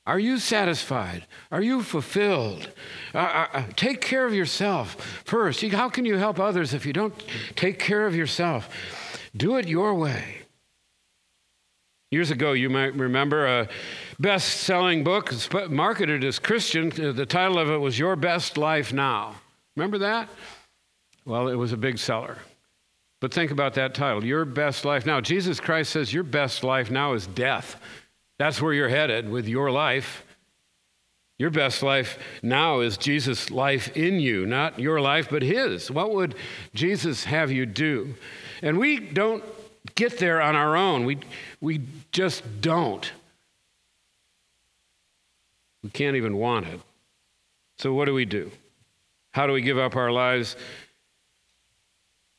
Are 0.07 0.19
you 0.19 0.38
satisfied? 0.38 1.26
Are 1.50 1.61
you 1.61 1.83
fulfilled? 1.83 2.71
Uh, 3.14 3.19
uh, 3.19 3.47
uh 3.52 3.64
take 3.76 4.00
care 4.00 4.25
of 4.25 4.33
yourself 4.33 4.95
first. 5.25 5.62
How 5.62 5.90
can 5.90 6.07
you 6.07 6.17
help 6.17 6.40
others 6.40 6.73
if 6.73 6.87
you 6.87 6.95
don't 6.95 7.14
take 7.57 7.78
care 7.78 8.07
of 8.07 8.17
yourself? 8.17 8.71
Do 9.37 9.57
it 9.57 9.69
your 9.69 9.95
way. 9.95 10.38
Years 12.11 12.31
ago, 12.31 12.52
you 12.52 12.71
might 12.71 12.95
remember 12.95 13.47
a 13.47 13.69
best 14.18 14.60
selling 14.62 15.04
book 15.04 15.32
marketed 15.70 16.25
as 16.25 16.38
Christian. 16.38 16.92
Uh, 16.92 17.12
the 17.12 17.26
title 17.26 17.58
of 17.58 17.70
it 17.70 17.78
was 17.78 17.98
Your 17.98 18.16
Best 18.16 18.58
Life 18.58 18.92
Now. 18.92 19.37
Remember 19.76 19.98
that? 19.98 20.28
Well, 21.25 21.48
it 21.48 21.54
was 21.54 21.72
a 21.72 21.76
big 21.76 21.98
seller. 21.98 22.38
But 23.20 23.32
think 23.32 23.50
about 23.50 23.75
that 23.75 23.94
title 23.94 24.25
Your 24.25 24.44
Best 24.44 24.84
Life 24.84 25.06
Now. 25.06 25.20
Jesus 25.20 25.60
Christ 25.60 25.90
says 25.90 26.12
your 26.12 26.25
best 26.25 26.64
life 26.64 26.90
now 26.90 27.14
is 27.14 27.26
death. 27.26 27.76
That's 28.38 28.62
where 28.62 28.72
you're 28.72 28.88
headed 28.88 29.28
with 29.28 29.48
your 29.48 29.70
life. 29.70 30.25
Your 31.38 31.50
best 31.50 31.84
life 31.84 32.18
now 32.42 32.80
is 32.80 32.96
Jesus' 32.96 33.50
life 33.50 33.96
in 33.96 34.18
you, 34.18 34.44
not 34.44 34.80
your 34.80 35.00
life, 35.00 35.28
but 35.30 35.42
His. 35.42 35.88
What 35.88 36.12
would 36.12 36.34
Jesus 36.75 37.25
have 37.25 37.52
you 37.52 37.64
do? 37.64 38.14
And 38.60 38.78
we 38.78 38.98
don't 38.98 39.44
get 39.94 40.18
there 40.18 40.42
on 40.42 40.56
our 40.56 40.76
own. 40.76 41.04
We, 41.04 41.18
we 41.60 41.82
just 42.10 42.60
don't. 42.60 43.12
We 45.88 45.92
can't 45.92 46.16
even 46.16 46.37
want 46.37 46.66
it. 46.66 46.83
So, 47.78 47.95
what 47.95 48.04
do 48.04 48.12
we 48.12 48.26
do? 48.26 48.50
How 49.30 49.47
do 49.47 49.54
we 49.54 49.62
give 49.62 49.78
up 49.78 49.97
our 49.97 50.12
lives? 50.12 50.54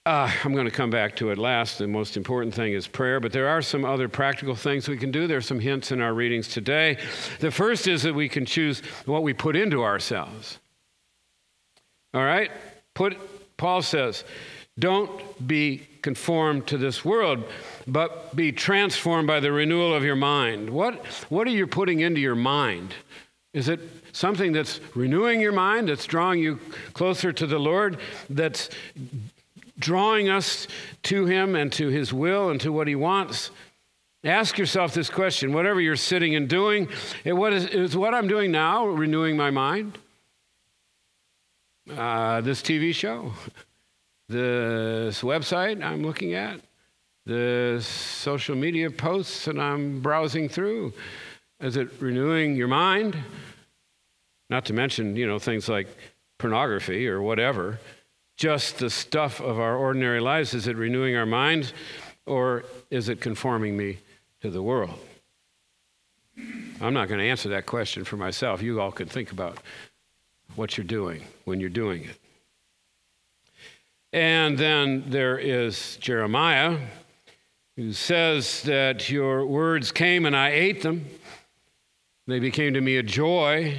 Uh, 0.05 0.31
I'm 0.43 0.53
going 0.53 0.65
to 0.65 0.71
come 0.71 0.91
back 0.91 1.15
to 1.15 1.31
it 1.31 1.39
last. 1.39 1.79
The 1.79 1.87
most 1.87 2.15
important 2.15 2.53
thing 2.53 2.73
is 2.73 2.87
prayer, 2.87 3.19
but 3.19 3.31
there 3.31 3.47
are 3.47 3.63
some 3.63 3.85
other 3.85 4.07
practical 4.07 4.53
things 4.53 4.87
we 4.87 4.97
can 4.97 5.09
do. 5.09 5.25
There 5.25 5.39
are 5.39 5.41
some 5.41 5.59
hints 5.59 5.91
in 5.91 5.99
our 5.99 6.13
readings 6.13 6.47
today. 6.47 6.99
The 7.39 7.49
first 7.49 7.87
is 7.87 8.03
that 8.03 8.13
we 8.13 8.29
can 8.29 8.45
choose 8.45 8.81
what 9.07 9.23
we 9.23 9.33
put 9.33 9.55
into 9.55 9.83
ourselves. 9.83 10.59
All 12.13 12.23
right? 12.23 12.51
Put, 12.93 13.17
Paul 13.57 13.81
says, 13.81 14.25
don't 14.77 15.47
be 15.47 15.87
conformed 16.03 16.67
to 16.67 16.77
this 16.77 17.03
world, 17.03 17.43
but 17.87 18.35
be 18.35 18.51
transformed 18.51 19.27
by 19.27 19.39
the 19.39 19.51
renewal 19.51 19.91
of 19.95 20.03
your 20.03 20.15
mind. 20.15 20.69
What, 20.69 21.03
what 21.29 21.47
are 21.47 21.51
you 21.51 21.65
putting 21.65 22.01
into 22.01 22.21
your 22.21 22.35
mind? 22.35 22.93
Is 23.53 23.67
it 23.67 23.79
something 24.11 24.51
that's 24.51 24.79
renewing 24.95 25.41
your 25.41 25.51
mind, 25.51 25.89
that's 25.89 26.05
drawing 26.05 26.39
you 26.39 26.59
closer 26.93 27.31
to 27.33 27.47
the 27.47 27.57
Lord, 27.57 27.97
that's 28.29 28.69
drawing 29.79 30.29
us 30.29 30.67
to 31.03 31.25
Him 31.25 31.55
and 31.55 31.71
to 31.73 31.87
His 31.87 32.13
will 32.13 32.49
and 32.49 32.61
to 32.61 32.71
what 32.71 32.87
He 32.87 32.95
wants? 32.95 33.49
Ask 34.23 34.57
yourself 34.57 34.93
this 34.93 35.09
question 35.09 35.53
whatever 35.53 35.79
you're 35.79 35.95
sitting 35.95 36.35
and 36.35 36.47
doing, 36.49 36.89
what 37.25 37.53
is, 37.53 37.65
is 37.67 37.95
what 37.95 38.13
I'm 38.13 38.27
doing 38.27 38.51
now 38.51 38.85
renewing 38.85 39.37
my 39.37 39.49
mind? 39.49 39.97
Uh, 41.89 42.41
this 42.41 42.61
TV 42.61 42.93
show? 42.93 43.33
this 44.29 45.21
website 45.21 45.83
I'm 45.83 46.03
looking 46.03 46.35
at, 46.35 46.59
the 47.25 47.79
social 47.81 48.55
media 48.55 48.91
posts 48.91 49.45
that 49.45 49.57
I'm 49.57 50.01
browsing 50.01 50.49
through. 50.49 50.93
Is 51.59 51.75
it 51.75 51.89
renewing 51.99 52.55
your 52.55 52.67
mind? 52.67 53.17
Not 54.49 54.65
to 54.65 54.73
mention, 54.73 55.15
you 55.15 55.27
know, 55.27 55.39
things 55.39 55.67
like 55.69 55.87
pornography 56.37 57.07
or 57.07 57.21
whatever. 57.21 57.79
Just 58.37 58.79
the 58.79 58.89
stuff 58.89 59.41
of 59.41 59.59
our 59.59 59.75
ordinary 59.75 60.21
lives. 60.21 60.53
Is 60.53 60.67
it 60.67 60.77
renewing 60.77 61.15
our 61.15 61.25
minds 61.25 61.73
or 62.25 62.63
is 62.89 63.09
it 63.09 63.19
conforming 63.19 63.75
me 63.75 63.97
to 64.41 64.49
the 64.49 64.63
world? 64.63 64.97
I'm 66.81 66.93
not 66.93 67.09
going 67.09 67.19
to 67.19 67.27
answer 67.27 67.49
that 67.49 67.65
question 67.65 68.05
for 68.05 68.15
myself. 68.15 68.61
You 68.61 68.79
all 68.79 68.91
can 68.91 69.07
think 69.07 69.31
about 69.31 69.57
what 70.55 70.77
you're 70.77 70.85
doing 70.85 71.23
when 71.43 71.59
you're 71.59 71.69
doing 71.69 72.03
it. 72.03 72.17
And 74.13 74.57
then 74.57 75.03
there 75.09 75.37
is 75.37 75.97
Jeremiah, 75.97 76.79
who 77.75 77.93
says 77.93 78.63
that 78.63 79.09
your 79.09 79.45
words 79.45 79.91
came 79.91 80.25
and 80.25 80.35
I 80.35 80.49
ate 80.49 80.81
them. 80.81 81.05
They 82.29 82.39
became 82.39 82.73
to 82.75 82.81
me 82.81 82.97
a 82.97 83.03
joy. 83.03 83.75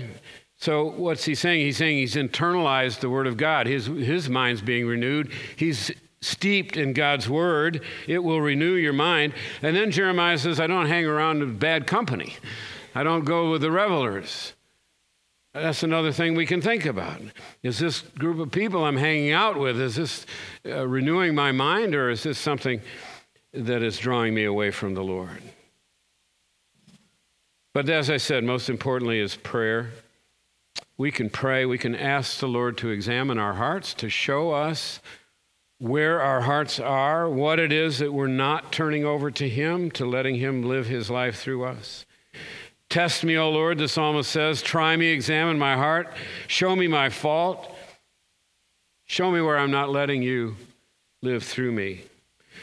So, 0.56 0.90
what's 0.90 1.24
he 1.24 1.34
saying? 1.34 1.64
He's 1.64 1.76
saying 1.76 1.98
he's 1.98 2.16
internalized 2.16 3.00
the 3.00 3.08
word 3.08 3.26
of 3.26 3.36
God. 3.36 3.66
His, 3.66 3.86
his 3.86 4.28
mind's 4.28 4.60
being 4.60 4.86
renewed. 4.86 5.32
He's 5.56 5.90
steeped 6.20 6.76
in 6.76 6.92
God's 6.92 7.28
word. 7.28 7.82
It 8.06 8.18
will 8.18 8.40
renew 8.40 8.74
your 8.74 8.92
mind. 8.92 9.32
And 9.62 9.74
then 9.74 9.90
Jeremiah 9.90 10.36
says, 10.36 10.60
I 10.60 10.66
don't 10.66 10.86
hang 10.86 11.06
around 11.06 11.40
with 11.40 11.58
bad 11.58 11.86
company, 11.86 12.36
I 12.94 13.04
don't 13.04 13.24
go 13.24 13.50
with 13.50 13.62
the 13.62 13.70
revelers. 13.70 14.54
That's 15.52 15.82
another 15.82 16.12
thing 16.12 16.36
we 16.36 16.46
can 16.46 16.60
think 16.60 16.86
about. 16.86 17.20
Is 17.64 17.80
this 17.80 18.02
group 18.02 18.38
of 18.38 18.52
people 18.52 18.84
I'm 18.84 18.96
hanging 18.96 19.32
out 19.32 19.58
with, 19.58 19.80
is 19.80 19.96
this 19.96 20.24
uh, 20.64 20.86
renewing 20.86 21.34
my 21.34 21.50
mind 21.50 21.96
or 21.96 22.08
is 22.08 22.22
this 22.22 22.38
something 22.38 22.80
that 23.52 23.82
is 23.82 23.98
drawing 23.98 24.32
me 24.32 24.44
away 24.44 24.70
from 24.70 24.94
the 24.94 25.02
Lord? 25.02 25.42
But 27.72 27.88
as 27.88 28.10
I 28.10 28.16
said, 28.16 28.44
most 28.44 28.68
importantly 28.68 29.20
is 29.20 29.36
prayer. 29.36 29.90
We 30.96 31.10
can 31.10 31.30
pray, 31.30 31.64
we 31.64 31.78
can 31.78 31.94
ask 31.94 32.38
the 32.38 32.48
Lord 32.48 32.76
to 32.78 32.90
examine 32.90 33.38
our 33.38 33.54
hearts, 33.54 33.94
to 33.94 34.10
show 34.10 34.50
us 34.50 35.00
where 35.78 36.20
our 36.20 36.42
hearts 36.42 36.78
are, 36.78 37.28
what 37.28 37.58
it 37.58 37.72
is 37.72 37.98
that 38.00 38.12
we're 38.12 38.26
not 38.26 38.70
turning 38.70 39.04
over 39.04 39.30
to 39.30 39.48
Him, 39.48 39.90
to 39.92 40.04
letting 40.04 40.34
Him 40.36 40.62
live 40.62 40.86
His 40.86 41.08
life 41.08 41.40
through 41.40 41.64
us. 41.64 42.04
Test 42.90 43.24
me, 43.24 43.38
O 43.38 43.48
Lord, 43.48 43.78
the 43.78 43.88
psalmist 43.88 44.30
says. 44.30 44.62
Try 44.62 44.96
me, 44.96 45.06
examine 45.06 45.58
my 45.58 45.76
heart. 45.76 46.12
Show 46.48 46.74
me 46.76 46.86
my 46.88 47.08
fault. 47.08 47.74
Show 49.06 49.30
me 49.30 49.40
where 49.40 49.56
I'm 49.56 49.70
not 49.70 49.90
letting 49.90 50.22
you 50.22 50.56
live 51.22 51.44
through 51.44 51.72
me. 51.72 52.02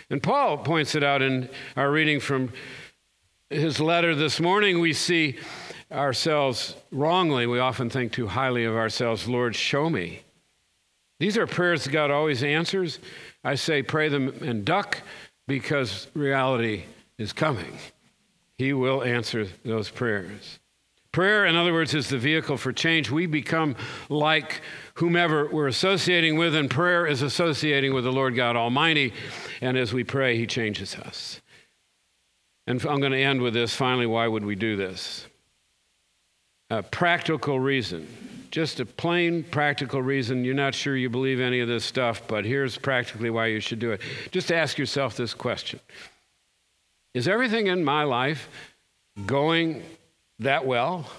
And 0.10 0.22
Paul 0.22 0.58
points 0.60 0.96
it 0.96 1.04
out 1.04 1.22
in 1.22 1.50
our 1.76 1.90
reading 1.90 2.20
from 2.20 2.52
his 3.50 3.80
letter 3.80 4.13
this 4.16 4.39
morning. 4.39 4.80
We 4.80 4.94
see 4.94 5.38
ourselves 5.92 6.75
wrongly. 6.92 7.48
We 7.48 7.60
often 7.60 7.89
think 7.89 8.12
too 8.12 8.27
highly 8.27 8.66
of 8.66 8.75
ourselves. 8.75 9.27
Lord, 9.27 9.56
show 9.56 9.89
me. 9.89 10.22
These 11.20 11.38
are 11.38 11.48
prayers 11.48 11.86
that 11.86 11.92
God 11.92 12.12
always 12.12 12.44
answers. 12.44 13.00
I 13.44 13.56
say, 13.56 13.82
pray 13.82 14.10
them 14.10 14.44
and 14.44 14.66
duck 14.66 15.01
because 15.48 16.08
reality 16.13 16.84
is 17.18 17.34
coming. 17.34 17.77
He 18.58 18.74
will 18.74 19.04
answer 19.04 19.48
those 19.63 19.89
prayers. 19.89 20.60
Prayer, 21.12 21.46
in 21.46 21.56
other 21.56 21.74
words, 21.74 21.96
is 21.96 22.10
the 22.10 22.18
vehicle 22.18 22.58
for 22.58 22.72
change. 22.72 23.10
We 23.10 23.25
become 23.25 23.75
like 24.10 24.62
whomever 24.96 25.48
we're 25.48 25.68
associating 25.68 26.38
with, 26.38 26.54
and 26.54 26.70
prayer 26.70 27.08
is 27.08 27.24
associating 27.24 27.94
with 27.94 28.04
the 28.04 28.12
Lord 28.12 28.36
God 28.36 28.56
Almighty. 28.56 29.13
And 29.62 29.77
as 29.77 29.94
we 29.94 30.04
pray, 30.04 30.38
He 30.38 30.46
changes 30.46 30.96
us. 30.96 31.42
And 32.68 32.86
I'm 32.86 33.00
going 33.00 33.14
to 33.14 33.22
end 33.22 33.42
with 33.42 33.54
this 33.54 33.74
finally. 33.74 34.06
Why 34.06 34.28
would 34.28 34.46
we 34.46 34.56
do 34.56 34.76
this? 34.76 35.26
A 36.70 36.84
practical 36.84 37.60
reason. 37.60 38.08
Just 38.52 38.80
a 38.80 38.86
plain 38.86 39.44
practical 39.44 40.02
reason. 40.02 40.44
You're 40.44 40.54
not 40.54 40.76
sure 40.76 40.96
you 40.96 41.10
believe 41.10 41.40
any 41.40 41.62
of 41.62 41.68
this 41.68 41.86
stuff, 41.86 42.28
but 42.28 42.46
here's 42.46 42.78
practically 42.78 43.30
why 43.30 43.48
you 43.48 43.62
should 43.62 43.80
do 43.80 43.92
it. 43.92 44.02
Just 44.32 44.52
ask 44.52 44.78
yourself 44.78 45.16
this 45.16 45.34
question 45.34 45.80
is 47.14 47.28
everything 47.28 47.68
in 47.68 47.84
my 47.84 48.04
life 48.04 48.50
going 49.26 49.82
that 50.40 50.66
well 50.66 51.10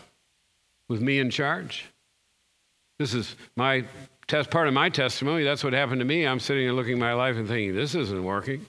with 0.89 1.01
me 1.01 1.19
in 1.19 1.31
charge? 1.31 1.87
This 2.99 3.15
is 3.15 3.35
my 3.57 3.85
test, 4.27 4.51
part 4.51 4.69
of 4.69 4.75
my 4.75 4.91
testimony. 4.91 5.45
That's 5.45 5.65
what 5.65 5.73
happened 5.73 6.01
to 6.01 6.05
me. 6.05 6.25
I'm 6.25 6.41
sitting 6.41 6.69
and 6.69 6.77
looking 6.77 6.95
at 6.95 6.99
my 6.99 7.15
life 7.15 7.37
and 7.37 7.49
thinking, 7.49 7.75
this 7.75 7.95
isn't 7.95 8.23
working. 8.23 8.67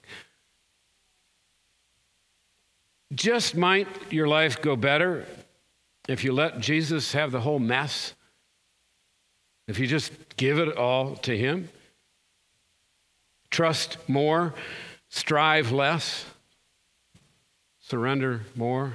Just 3.12 3.56
might 3.56 3.88
your 4.12 4.28
life 4.28 4.62
go 4.62 4.76
better 4.76 5.26
if 6.08 6.24
you 6.24 6.32
let 6.32 6.60
Jesus 6.60 7.12
have 7.12 7.32
the 7.32 7.40
whole 7.40 7.58
mess? 7.58 8.14
If 9.68 9.78
you 9.78 9.86
just 9.86 10.12
give 10.36 10.58
it 10.58 10.76
all 10.76 11.16
to 11.16 11.36
Him? 11.36 11.68
Trust 13.50 13.96
more, 14.08 14.54
strive 15.08 15.72
less? 15.72 16.24
surrender 17.90 18.42
more. 18.54 18.92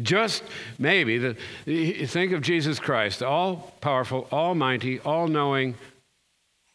Just 0.00 0.42
maybe, 0.78 1.18
the, 1.18 2.06
think 2.06 2.32
of 2.32 2.40
Jesus 2.40 2.80
Christ, 2.80 3.22
all 3.22 3.74
powerful, 3.82 4.26
almighty, 4.32 5.00
all 5.00 5.28
knowing, 5.28 5.74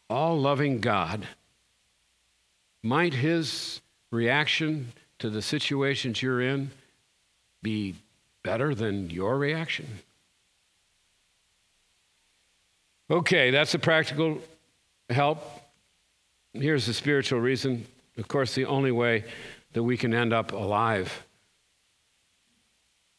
all 0.08 0.38
loving 0.38 0.80
God. 0.80 1.26
Might 2.82 3.14
his 3.14 3.80
reaction 4.12 4.92
to 5.24 5.30
the 5.30 5.40
situations 5.40 6.20
you're 6.20 6.42
in 6.42 6.70
be 7.62 7.94
better 8.42 8.74
than 8.74 9.08
your 9.08 9.38
reaction? 9.38 9.86
Okay, 13.10 13.50
that's 13.50 13.72
the 13.72 13.78
practical 13.78 14.38
help. 15.08 15.42
Here's 16.52 16.84
the 16.84 16.92
spiritual 16.92 17.40
reason. 17.40 17.86
Of 18.18 18.28
course, 18.28 18.54
the 18.54 18.66
only 18.66 18.92
way 18.92 19.24
that 19.72 19.82
we 19.82 19.96
can 19.96 20.12
end 20.12 20.34
up 20.34 20.52
alive 20.52 21.24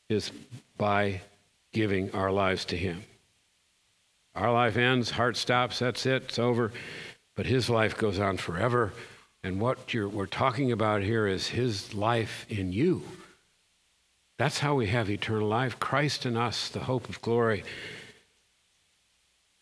is 0.08 0.32
by 0.78 1.22
giving 1.74 2.12
our 2.12 2.32
lives 2.32 2.66
to 2.66 2.78
Him. 2.78 3.04
Our 4.36 4.54
life 4.54 4.78
ends, 4.78 5.10
heart 5.10 5.38
stops, 5.38 5.80
that's 5.80 6.06
it, 6.06 6.26
it's 6.26 6.38
over. 6.38 6.72
But 7.34 7.48
His 7.48 7.68
life 7.68 7.98
goes 7.98 8.20
on 8.20 8.38
forever. 8.38 8.94
And 9.46 9.62
what 9.62 9.94
we're 9.94 10.26
talking 10.26 10.72
about 10.72 11.04
here 11.04 11.28
is 11.28 11.50
His 11.50 11.94
life 11.94 12.48
in 12.50 12.74
you. 12.74 13.04
That's 14.40 14.58
how 14.58 14.74
we 14.74 14.88
have 14.88 15.08
eternal 15.08 15.48
life. 15.48 15.80
Christ 15.80 16.26
in 16.26 16.36
us, 16.36 16.68
the 16.68 16.80
hope 16.80 17.08
of 17.10 17.22
glory. 17.22 17.64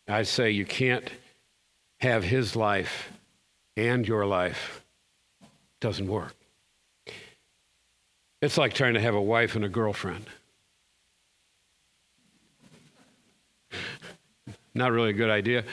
I 0.07 0.23
say 0.23 0.51
you 0.51 0.65
can't 0.65 1.09
have 1.99 2.23
His 2.23 2.55
life 2.55 3.11
and 3.75 4.07
your 4.07 4.25
life. 4.25 4.85
Doesn't 5.81 6.07
work. 6.07 6.33
It's 8.41 8.57
like 8.57 8.73
trying 8.73 8.93
to 8.93 9.01
have 9.01 9.15
a 9.15 9.21
wife 9.21 9.57
and 9.57 9.65
a 9.65 9.69
girlfriend. 9.69 10.27
Not 14.73 14.93
really 14.93 15.09
a 15.09 15.13
good 15.13 15.29
idea. 15.29 15.65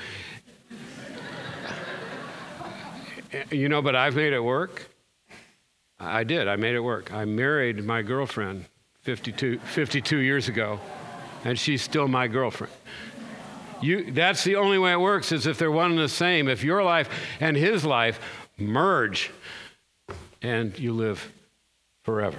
Eh, 3.32 3.44
you 3.50 3.68
know, 3.68 3.82
but 3.82 3.96
I've 3.96 4.16
made 4.16 4.32
it 4.32 4.40
work. 4.40 4.88
I 5.98 6.24
did. 6.24 6.48
I 6.48 6.56
made 6.56 6.74
it 6.74 6.80
work. 6.80 7.12
I 7.12 7.24
married 7.24 7.84
my 7.84 8.02
girlfriend 8.02 8.64
52, 9.02 9.58
52 9.58 10.18
years 10.18 10.48
ago, 10.48 10.80
and 11.44 11.58
she's 11.58 11.82
still 11.82 12.08
my 12.08 12.26
girlfriend. 12.26 12.72
You, 13.82 14.10
that's 14.12 14.44
the 14.44 14.56
only 14.56 14.78
way 14.78 14.92
it 14.92 15.00
works 15.00 15.32
is 15.32 15.46
if 15.46 15.58
they're 15.58 15.70
one 15.70 15.90
and 15.90 15.98
the 15.98 16.08
same. 16.08 16.48
If 16.48 16.62
your 16.62 16.82
life 16.82 17.08
and 17.40 17.56
his 17.56 17.84
life 17.84 18.20
merge 18.58 19.30
and 20.42 20.78
you 20.78 20.92
live 20.92 21.32
forever. 22.02 22.38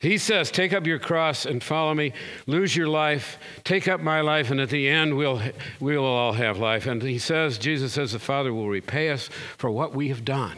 He 0.00 0.16
says, 0.16 0.50
Take 0.50 0.72
up 0.72 0.86
your 0.86 0.98
cross 0.98 1.44
and 1.44 1.62
follow 1.62 1.92
me. 1.94 2.14
Lose 2.46 2.74
your 2.74 2.88
life. 2.88 3.38
Take 3.64 3.86
up 3.86 4.00
my 4.00 4.22
life, 4.22 4.50
and 4.50 4.58
at 4.58 4.70
the 4.70 4.88
end, 4.88 5.14
we'll, 5.14 5.42
we'll 5.78 6.04
all 6.04 6.32
have 6.32 6.56
life. 6.58 6.86
And 6.86 7.02
he 7.02 7.18
says, 7.18 7.58
Jesus 7.58 7.92
says, 7.92 8.12
the 8.12 8.18
Father 8.18 8.52
will 8.52 8.68
repay 8.68 9.10
us 9.10 9.28
for 9.58 9.70
what 9.70 9.94
we 9.94 10.08
have 10.08 10.24
done. 10.24 10.56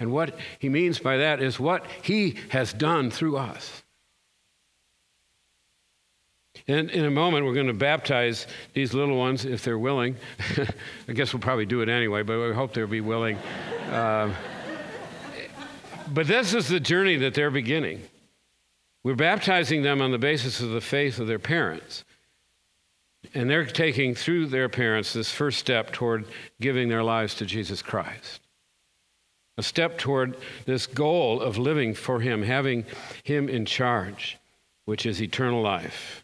And 0.00 0.10
what 0.10 0.38
he 0.58 0.70
means 0.70 0.98
by 0.98 1.18
that 1.18 1.42
is 1.42 1.60
what 1.60 1.84
he 2.00 2.38
has 2.48 2.72
done 2.72 3.10
through 3.10 3.36
us. 3.36 3.82
And 6.66 6.90
in 6.90 7.04
a 7.04 7.10
moment, 7.10 7.44
we're 7.44 7.54
going 7.54 7.66
to 7.66 7.74
baptize 7.74 8.46
these 8.72 8.94
little 8.94 9.16
ones 9.16 9.44
if 9.44 9.62
they're 9.62 9.78
willing. 9.78 10.16
I 11.08 11.12
guess 11.12 11.34
we'll 11.34 11.40
probably 11.40 11.66
do 11.66 11.82
it 11.82 11.90
anyway, 11.90 12.22
but 12.22 12.38
we 12.38 12.54
hope 12.54 12.72
they'll 12.72 12.86
be 12.86 13.02
willing. 13.02 13.36
Uh, 13.90 14.34
but 16.12 16.26
this 16.26 16.54
is 16.54 16.68
the 16.68 16.80
journey 16.80 17.16
that 17.16 17.34
they're 17.34 17.50
beginning. 17.50 18.02
We're 19.08 19.14
baptizing 19.14 19.80
them 19.80 20.02
on 20.02 20.10
the 20.10 20.18
basis 20.18 20.60
of 20.60 20.68
the 20.68 20.82
faith 20.82 21.18
of 21.18 21.26
their 21.26 21.38
parents. 21.38 22.04
And 23.32 23.48
they're 23.48 23.64
taking 23.64 24.14
through 24.14 24.48
their 24.48 24.68
parents 24.68 25.14
this 25.14 25.32
first 25.32 25.58
step 25.58 25.92
toward 25.92 26.26
giving 26.60 26.90
their 26.90 27.02
lives 27.02 27.34
to 27.36 27.46
Jesus 27.46 27.80
Christ. 27.80 28.42
A 29.56 29.62
step 29.62 29.96
toward 29.96 30.36
this 30.66 30.86
goal 30.86 31.40
of 31.40 31.56
living 31.56 31.94
for 31.94 32.20
Him, 32.20 32.42
having 32.42 32.84
Him 33.24 33.48
in 33.48 33.64
charge, 33.64 34.36
which 34.84 35.06
is 35.06 35.22
eternal 35.22 35.62
life. 35.62 36.22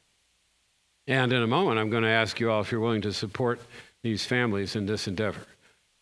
And 1.06 1.32
in 1.32 1.42
a 1.42 1.46
moment, 1.46 1.78
I'm 1.78 1.88
going 1.88 2.02
to 2.02 2.10
ask 2.10 2.38
you 2.38 2.50
all 2.50 2.60
if 2.60 2.70
you're 2.70 2.82
willing 2.82 3.00
to 3.00 3.14
support 3.14 3.62
these 4.02 4.26
families 4.26 4.76
in 4.76 4.84
this 4.84 5.08
endeavor. 5.08 5.46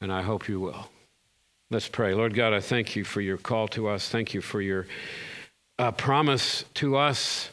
And 0.00 0.12
I 0.12 0.22
hope 0.22 0.48
you 0.48 0.58
will. 0.58 0.90
Let's 1.70 1.86
pray. 1.86 2.12
Lord 2.12 2.34
God, 2.34 2.52
I 2.52 2.58
thank 2.58 2.96
you 2.96 3.04
for 3.04 3.20
your 3.20 3.38
call 3.38 3.68
to 3.68 3.86
us. 3.86 4.08
Thank 4.08 4.34
you 4.34 4.40
for 4.40 4.60
your 4.60 4.88
uh, 5.78 5.90
promise 5.92 6.64
to 6.74 6.96
us 6.96 7.50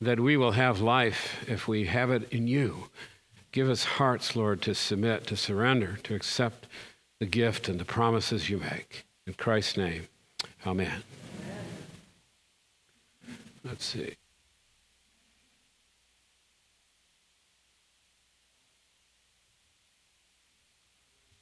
that 0.00 0.18
we 0.18 0.36
will 0.36 0.52
have 0.52 0.80
life 0.80 1.44
if 1.48 1.68
we 1.68 1.86
have 1.86 2.10
it 2.10 2.32
in 2.32 2.46
you. 2.46 2.88
Give 3.52 3.68
us 3.68 3.84
hearts, 3.84 4.36
Lord, 4.36 4.62
to 4.62 4.74
submit, 4.74 5.26
to 5.26 5.36
surrender, 5.36 5.98
to 6.04 6.14
accept 6.14 6.66
the 7.18 7.26
gift 7.26 7.68
and 7.68 7.78
the 7.78 7.84
promises 7.84 8.48
you 8.48 8.58
make. 8.58 9.04
In 9.26 9.34
Christ's 9.34 9.76
name, 9.76 10.08
amen. 10.66 11.02
amen. 13.26 13.36
Let's 13.64 13.84
see. 13.84 14.14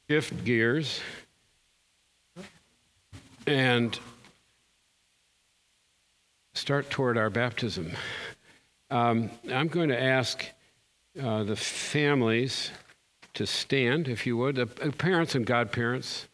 Shift 0.09 0.43
gears 0.45 1.01
and 3.47 3.99
start 6.59 6.91
toward 6.91 7.17
our 7.17 7.31
baptism. 7.31 7.93
Um, 8.91 9.31
I'm 9.51 9.69
going 9.69 9.91
to 9.91 10.01
ask 10.01 10.45
uh, 11.23 11.45
the 11.45 11.55
families 11.55 12.73
to 13.35 13.47
stand, 13.47 14.09
if 14.09 14.27
you 14.27 14.37
would, 14.37 14.57
the 14.57 14.67
parents 14.67 15.37
and 15.37 15.47
godparents, 15.47 16.27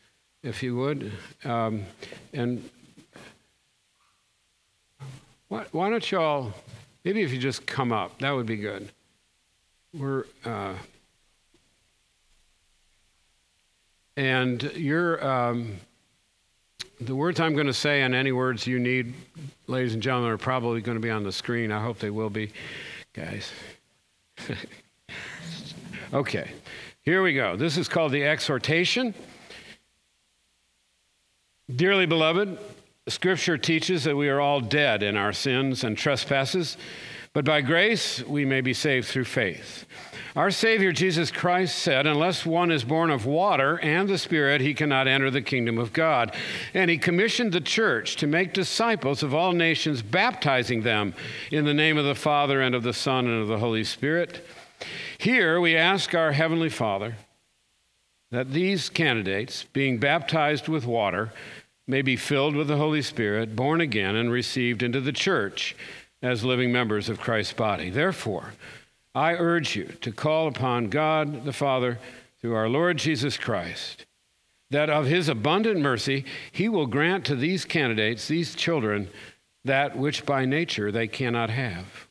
if 0.43 0.63
you 0.63 0.77
would. 0.77 1.13
Um, 1.45 1.83
and 2.33 2.69
why, 5.49 5.67
why, 5.73 5.91
don't 5.91 6.11
y'all, 6.11 6.55
maybe 7.05 7.21
if 7.21 7.31
you 7.31 7.39
just 7.39 7.67
come 7.67 7.93
up, 7.93 8.19
that 8.21 8.31
would 8.31 8.47
be 8.47 8.57
good. 8.57 8.89
We're, 9.93 10.25
uh, 10.45 10.75
and 14.17 14.63
you're, 14.75 15.23
um, 15.25 15.77
the 17.01 17.15
words 17.15 17.41
I'm 17.41 17.55
going 17.55 17.67
to 17.67 17.73
say 17.73 18.03
and 18.03 18.15
any 18.15 18.33
words 18.33 18.67
you 18.67 18.79
need, 18.79 19.15
ladies 19.67 19.95
and 19.95 20.03
gentlemen, 20.03 20.31
are 20.31 20.39
probably 20.39 20.81
going 20.81 20.97
to 20.97 21.03
be 21.03 21.11
on 21.11 21.25
the 21.25 21.33
screen. 21.33 21.73
I 21.73 21.83
hope 21.83 21.99
they 21.99 22.11
will 22.11 22.31
be, 22.31 22.53
guys. 23.13 23.51
okay, 26.13 26.51
here 27.03 27.23
we 27.23 27.35
go. 27.35 27.57
This 27.57 27.77
is 27.77 27.89
called 27.89 28.13
the 28.13 28.25
exhortation. 28.25 29.15
Dearly 31.75 32.07
beloved, 32.07 32.59
Scripture 33.07 33.59
teaches 33.59 34.05
that 34.05 34.17
we 34.17 34.31
are 34.31 34.41
all 34.41 34.63
dead 34.63 35.03
in 35.03 35.15
our 35.15 35.33
sins 35.35 35.85
and 35.85 35.99
trespasses, 35.99 36.79
but 37.35 37.45
by 37.45 37.61
grace 37.61 38.23
we 38.25 38.47
may 38.47 38.63
be 38.63 38.73
saved 38.73 39.07
through 39.07 39.25
faith. 39.25 39.85
Our 40.35 40.51
Savior 40.51 40.91
Jesus 40.91 41.31
Christ 41.31 41.79
said, 41.79 42.07
Unless 42.07 42.47
one 42.47 42.73
is 42.73 42.83
born 42.83 43.11
of 43.11 43.27
water 43.27 43.79
and 43.81 44.09
the 44.09 44.17
Spirit, 44.17 44.63
he 44.63 44.73
cannot 44.73 45.07
enter 45.07 45.31
the 45.31 45.43
kingdom 45.43 45.77
of 45.77 45.93
God. 45.93 46.35
And 46.73 46.91
he 46.91 46.97
commissioned 46.97 47.53
the 47.53 47.61
church 47.61 48.17
to 48.17 48.27
make 48.27 48.55
disciples 48.55 49.23
of 49.23 49.35
all 49.35 49.53
nations, 49.53 50.01
baptizing 50.01 50.81
them 50.81 51.13
in 51.53 51.67
the 51.67 51.75
name 51.75 51.99
of 51.99 52.07
the 52.07 52.15
Father 52.15 52.63
and 52.63 52.75
of 52.75 52.85
the 52.85 52.95
Son 52.95 53.27
and 53.27 53.43
of 53.43 53.49
the 53.49 53.59
Holy 53.59 53.85
Spirit. 53.85 54.47
Here 55.19 55.61
we 55.61 55.77
ask 55.77 56.15
our 56.15 56.33
Heavenly 56.33 56.71
Father 56.71 57.17
that 58.31 58.53
these 58.53 58.89
candidates, 58.89 59.65
being 59.75 59.99
baptized 59.99 60.69
with 60.69 60.87
water, 60.87 61.33
may 61.87 62.03
be 62.03 62.17
filled 62.17 62.57
with 62.57 62.69
the 62.69 62.77
Holy 62.77 63.03
Spirit, 63.03 63.55
born 63.55 63.81
again, 63.81 64.17
and 64.17 64.31
received 64.31 64.83
into 64.83 65.01
the 65.01 65.13
church 65.13 65.77
as 66.23 66.45
living 66.45 66.73
members 66.73 67.09
of 67.09 67.21
Christ's 67.21 67.53
body. 67.53 67.91
Therefore, 67.91 68.55
I 69.15 69.35
urge 69.35 69.77
you 69.77 69.93
to 70.01 70.11
call 70.11 70.49
upon 70.49 70.89
God 70.89 71.45
the 71.45 71.53
Father 71.53 71.99
through 72.41 72.55
our 72.55 72.69
Lord 72.69 72.97
Jesus 72.97 73.37
Christ, 73.37 74.07
that 74.71 74.91
of 74.91 75.07
his 75.07 75.29
abundant 75.29 75.81
mercy 75.81 76.25
he 76.51 76.69
will 76.69 76.87
grant 76.87 77.25
to 77.27 77.37
these 77.37 77.65
candidates, 77.65 78.27
these 78.27 78.55
children, 78.55 79.09
that 79.65 79.97
which 79.97 80.27
by 80.27 80.45
nature 80.45 80.91
they 80.91 81.07
cannot 81.07 81.51
have. 81.51 82.09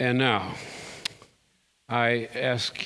And 0.00 0.18
now, 0.18 0.54
I 1.88 2.28
ask 2.34 2.84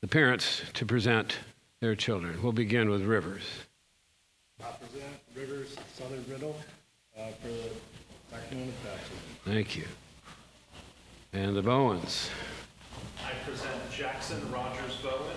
the 0.00 0.08
parents 0.08 0.62
to 0.74 0.86
present 0.86 1.38
their 1.80 1.94
children. 1.94 2.40
We'll 2.42 2.52
begin 2.52 2.90
with 2.90 3.02
Rivers. 3.02 3.42
I 4.60 4.70
present 4.72 5.14
Rivers 5.34 5.76
Southern 5.94 6.24
Riddle 6.28 6.56
uh, 7.16 7.28
for 7.40 7.48
the 7.48 7.70
sacrament 8.30 8.68
of 8.68 8.84
baptism. 8.84 9.16
Thank 9.44 9.76
you. 9.76 9.84
And 11.32 11.56
the 11.56 11.62
Bowens. 11.62 12.30
I 13.24 13.32
present 13.44 13.90
Jackson 13.90 14.40
Rogers 14.52 14.96
Bowen 15.02 15.36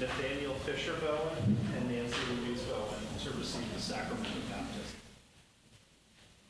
Nathaniel 0.00 0.54
Fisher 0.54 0.94
Bowen 1.00 1.56
and 1.76 1.90
Nancy 1.90 2.16
Louise 2.40 2.62
Bowen 2.62 2.88
to 3.22 3.30
receive 3.38 3.72
the 3.74 3.80
sacrament 3.80 4.26
of 4.26 4.50
baptism. 4.50 4.96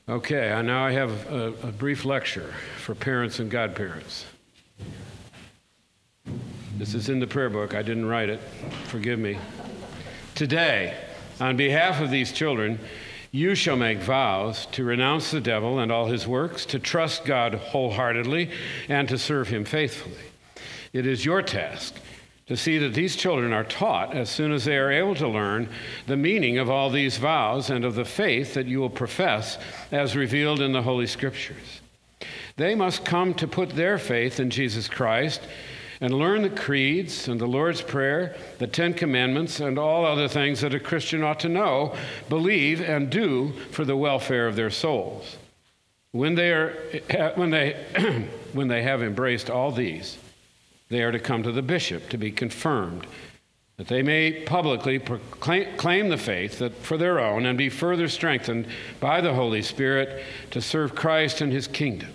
Okay, 0.09 0.63
now 0.63 0.85
I 0.85 0.93
have 0.93 1.31
a, 1.31 1.53
a 1.63 1.73
brief 1.73 2.05
lecture 2.05 2.55
for 2.79 2.95
parents 2.95 3.39
and 3.39 3.51
godparents. 3.51 4.25
This 6.83 6.95
is 6.95 7.09
in 7.09 7.21
the 7.21 7.29
prayer 7.29 7.49
book. 7.49 7.77
I 7.77 7.83
didn't 7.83 8.07
write 8.07 8.29
it. 8.29 8.41
Forgive 8.87 9.17
me. 9.17 9.39
Today, 10.35 10.97
on 11.39 11.57
behalf 11.57 12.01
of 12.01 12.11
these 12.11 12.33
children, 12.33 12.81
you 13.31 13.55
shall 13.55 13.77
make 13.77 13.99
vows 13.99 14.67
to 14.73 14.83
renounce 14.83 15.31
the 15.31 15.41
devil 15.41 15.79
and 15.79 15.93
all 15.93 16.07
his 16.07 16.27
works, 16.27 16.67
to 16.67 16.81
trust 16.81 17.25
God 17.25 17.55
wholeheartedly, 17.55 18.51
and 18.89 19.09
to 19.09 19.17
serve 19.17 19.47
him 19.47 19.65
faithfully. 19.65 20.25
It 20.93 21.07
is 21.07 21.25
your 21.25 21.41
task 21.41 21.95
to 22.49 22.57
see 22.57 22.79
that 22.79 22.95
these 22.95 23.15
children 23.15 23.53
are 23.53 23.63
taught 23.63 24.17
as 24.17 24.29
soon 24.29 24.51
as 24.51 24.65
they 24.65 24.77
are 24.77 24.91
able 24.91 25.15
to 25.15 25.29
learn 25.29 25.69
the 26.09 26.17
meaning 26.17 26.59
of 26.59 26.69
all 26.69 26.91
these 26.91 27.17
vows 27.17 27.71
and 27.71 27.85
of 27.85 27.95
the 27.95 28.05
faith 28.05 28.55
that 28.55 28.67
you 28.67 28.81
will 28.81 28.91
profess 28.91 29.57
as 29.93 30.17
revealed 30.17 30.61
in 30.61 30.73
the 30.73 30.83
Holy 30.83 31.07
Scriptures. 31.07 31.81
They 32.57 32.75
must 32.75 33.05
come 33.05 33.35
to 33.35 33.47
put 33.47 33.71
their 33.71 33.99
faith 33.99 34.41
in 34.41 34.51
Jesus 34.51 34.89
Christ 34.89 35.43
and 36.03 36.13
learn 36.13 36.43
the 36.43 36.51
creeds 36.51 37.29
and 37.29 37.41
the 37.41 37.47
Lord's 37.47 37.81
Prayer, 37.81 38.35
the 38.59 38.67
Ten 38.67 38.93
Commandments, 38.93 39.61
and 39.61 39.79
all 39.79 40.05
other 40.05 40.27
things 40.27 40.61
that 40.61 40.75
a 40.75 40.81
Christian 40.81 41.23
ought 41.23 41.39
to 41.41 41.49
know, 41.49 41.95
believe, 42.29 42.81
and 42.81 43.09
do 43.09 43.53
for 43.71 43.85
the 43.85 43.97
welfare 43.97 44.49
of 44.49 44.57
their 44.57 44.69
souls. 44.69 45.37
When 46.11 46.35
they, 46.35 46.51
are, 46.51 46.73
when 47.37 47.51
they, 47.51 48.29
when 48.53 48.67
they 48.67 48.83
have 48.83 49.01
embraced 49.01 49.49
all 49.49 49.71
these, 49.71 50.19
they 50.89 51.05
are 51.05 51.13
to 51.13 51.21
come 51.21 51.45
to 51.45 51.53
the 51.53 51.63
bishop 51.63 52.09
to 52.09 52.19
be 52.19 52.33
confirmed, 52.33 53.07
that 53.77 53.87
they 53.87 54.03
may 54.03 54.43
publicly 54.43 54.99
proclaim, 54.99 55.77
claim 55.77 56.09
the 56.09 56.19
faith 56.19 56.59
that 56.59 56.75
for 56.75 56.97
their 56.97 57.21
own 57.21 57.47
and 57.47 57.57
be 57.57 57.69
further 57.69 58.09
strengthened 58.09 58.67
by 58.99 59.21
the 59.21 59.35
Holy 59.35 59.63
Spirit 59.63 60.25
to 60.51 60.61
serve 60.61 60.97
Christ 60.97 61.41
and 61.41 61.53
his 61.53 61.69
kingdom. 61.69 62.13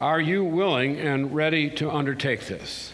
Are 0.00 0.20
you 0.20 0.44
willing 0.44 0.96
and 0.98 1.34
ready 1.34 1.70
to 1.70 1.90
undertake 1.90 2.46
this? 2.46 2.92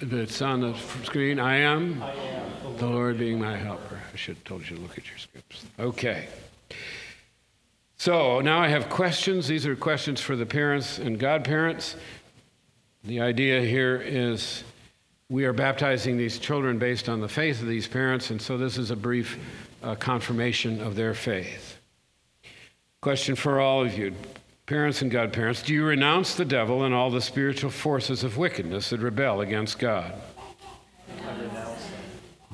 It's 0.00 0.40
on 0.40 0.60
the 0.60 0.74
screen. 1.04 1.40
I 1.40 1.56
am. 1.56 2.02
I 2.02 2.12
am 2.12 2.76
The 2.76 2.86
Lord 2.86 3.18
being 3.18 3.40
my 3.40 3.56
helper. 3.56 4.00
I 4.12 4.16
should 4.16 4.36
have 4.36 4.44
told 4.44 4.68
you 4.68 4.76
to 4.76 4.82
look 4.82 4.96
at 4.96 5.08
your 5.08 5.18
scripts. 5.18 5.64
Okay. 5.78 6.28
So 7.96 8.40
now 8.40 8.60
I 8.60 8.68
have 8.68 8.88
questions. 8.88 9.48
These 9.48 9.66
are 9.66 9.74
questions 9.74 10.20
for 10.20 10.36
the 10.36 10.46
parents 10.46 10.98
and 10.98 11.18
godparents. 11.18 11.96
The 13.04 13.20
idea 13.20 13.62
here 13.62 13.96
is 13.96 14.62
we 15.28 15.44
are 15.44 15.52
baptizing 15.52 16.16
these 16.16 16.38
children 16.38 16.78
based 16.78 17.08
on 17.08 17.20
the 17.20 17.28
faith 17.28 17.60
of 17.60 17.68
these 17.68 17.88
parents, 17.88 18.30
and 18.30 18.40
so 18.40 18.56
this 18.56 18.78
is 18.78 18.90
a 18.90 18.96
brief 18.96 19.38
uh, 19.82 19.96
confirmation 19.96 20.80
of 20.80 20.94
their 20.94 21.12
faith. 21.12 21.78
Question 23.00 23.34
for 23.34 23.60
all 23.60 23.84
of 23.84 23.96
you, 23.96 24.14
parents 24.70 25.02
and 25.02 25.10
godparents 25.10 25.62
Do 25.62 25.74
you 25.74 25.84
renounce 25.84 26.36
the 26.36 26.44
devil 26.44 26.84
and 26.84 26.94
all 26.94 27.10
the 27.10 27.20
spiritual 27.20 27.70
forces 27.70 28.22
of 28.22 28.36
wickedness 28.36 28.90
that 28.90 29.00
rebel 29.00 29.40
against 29.40 29.80
God? 29.80 30.14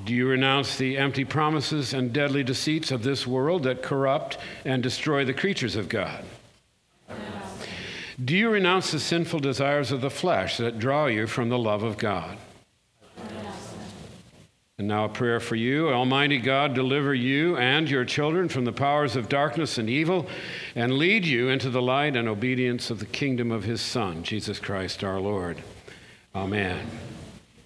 Do 0.02 0.14
you 0.14 0.26
renounce 0.26 0.78
the 0.78 0.96
empty 0.96 1.26
promises 1.26 1.92
and 1.92 2.14
deadly 2.14 2.42
deceits 2.42 2.90
of 2.90 3.02
this 3.02 3.26
world 3.26 3.64
that 3.64 3.82
corrupt 3.82 4.38
and 4.64 4.82
destroy 4.82 5.26
the 5.26 5.34
creatures 5.34 5.76
of 5.76 5.90
God? 5.90 6.24
Do 8.24 8.34
you 8.34 8.48
renounce 8.48 8.92
the 8.92 8.98
sinful 8.98 9.40
desires 9.40 9.92
of 9.92 10.00
the 10.00 10.08
flesh 10.08 10.56
that 10.56 10.78
draw 10.78 11.08
you 11.08 11.26
from 11.26 11.50
the 11.50 11.58
love 11.58 11.82
of 11.82 11.98
God? 11.98 12.38
And 14.78 14.88
now 14.88 15.06
a 15.06 15.08
prayer 15.08 15.40
for 15.40 15.56
you. 15.56 15.88
Almighty 15.88 16.36
God, 16.36 16.74
deliver 16.74 17.14
you 17.14 17.56
and 17.56 17.88
your 17.88 18.04
children 18.04 18.46
from 18.46 18.66
the 18.66 18.72
powers 18.72 19.16
of 19.16 19.26
darkness 19.26 19.78
and 19.78 19.88
evil, 19.88 20.26
and 20.74 20.98
lead 20.98 21.24
you 21.24 21.48
into 21.48 21.70
the 21.70 21.80
light 21.80 22.14
and 22.14 22.28
obedience 22.28 22.90
of 22.90 22.98
the 22.98 23.06
kingdom 23.06 23.50
of 23.50 23.64
his 23.64 23.80
Son, 23.80 24.22
Jesus 24.22 24.58
Christ 24.58 25.02
our 25.02 25.18
Lord. 25.18 25.62
Amen. 26.34 26.86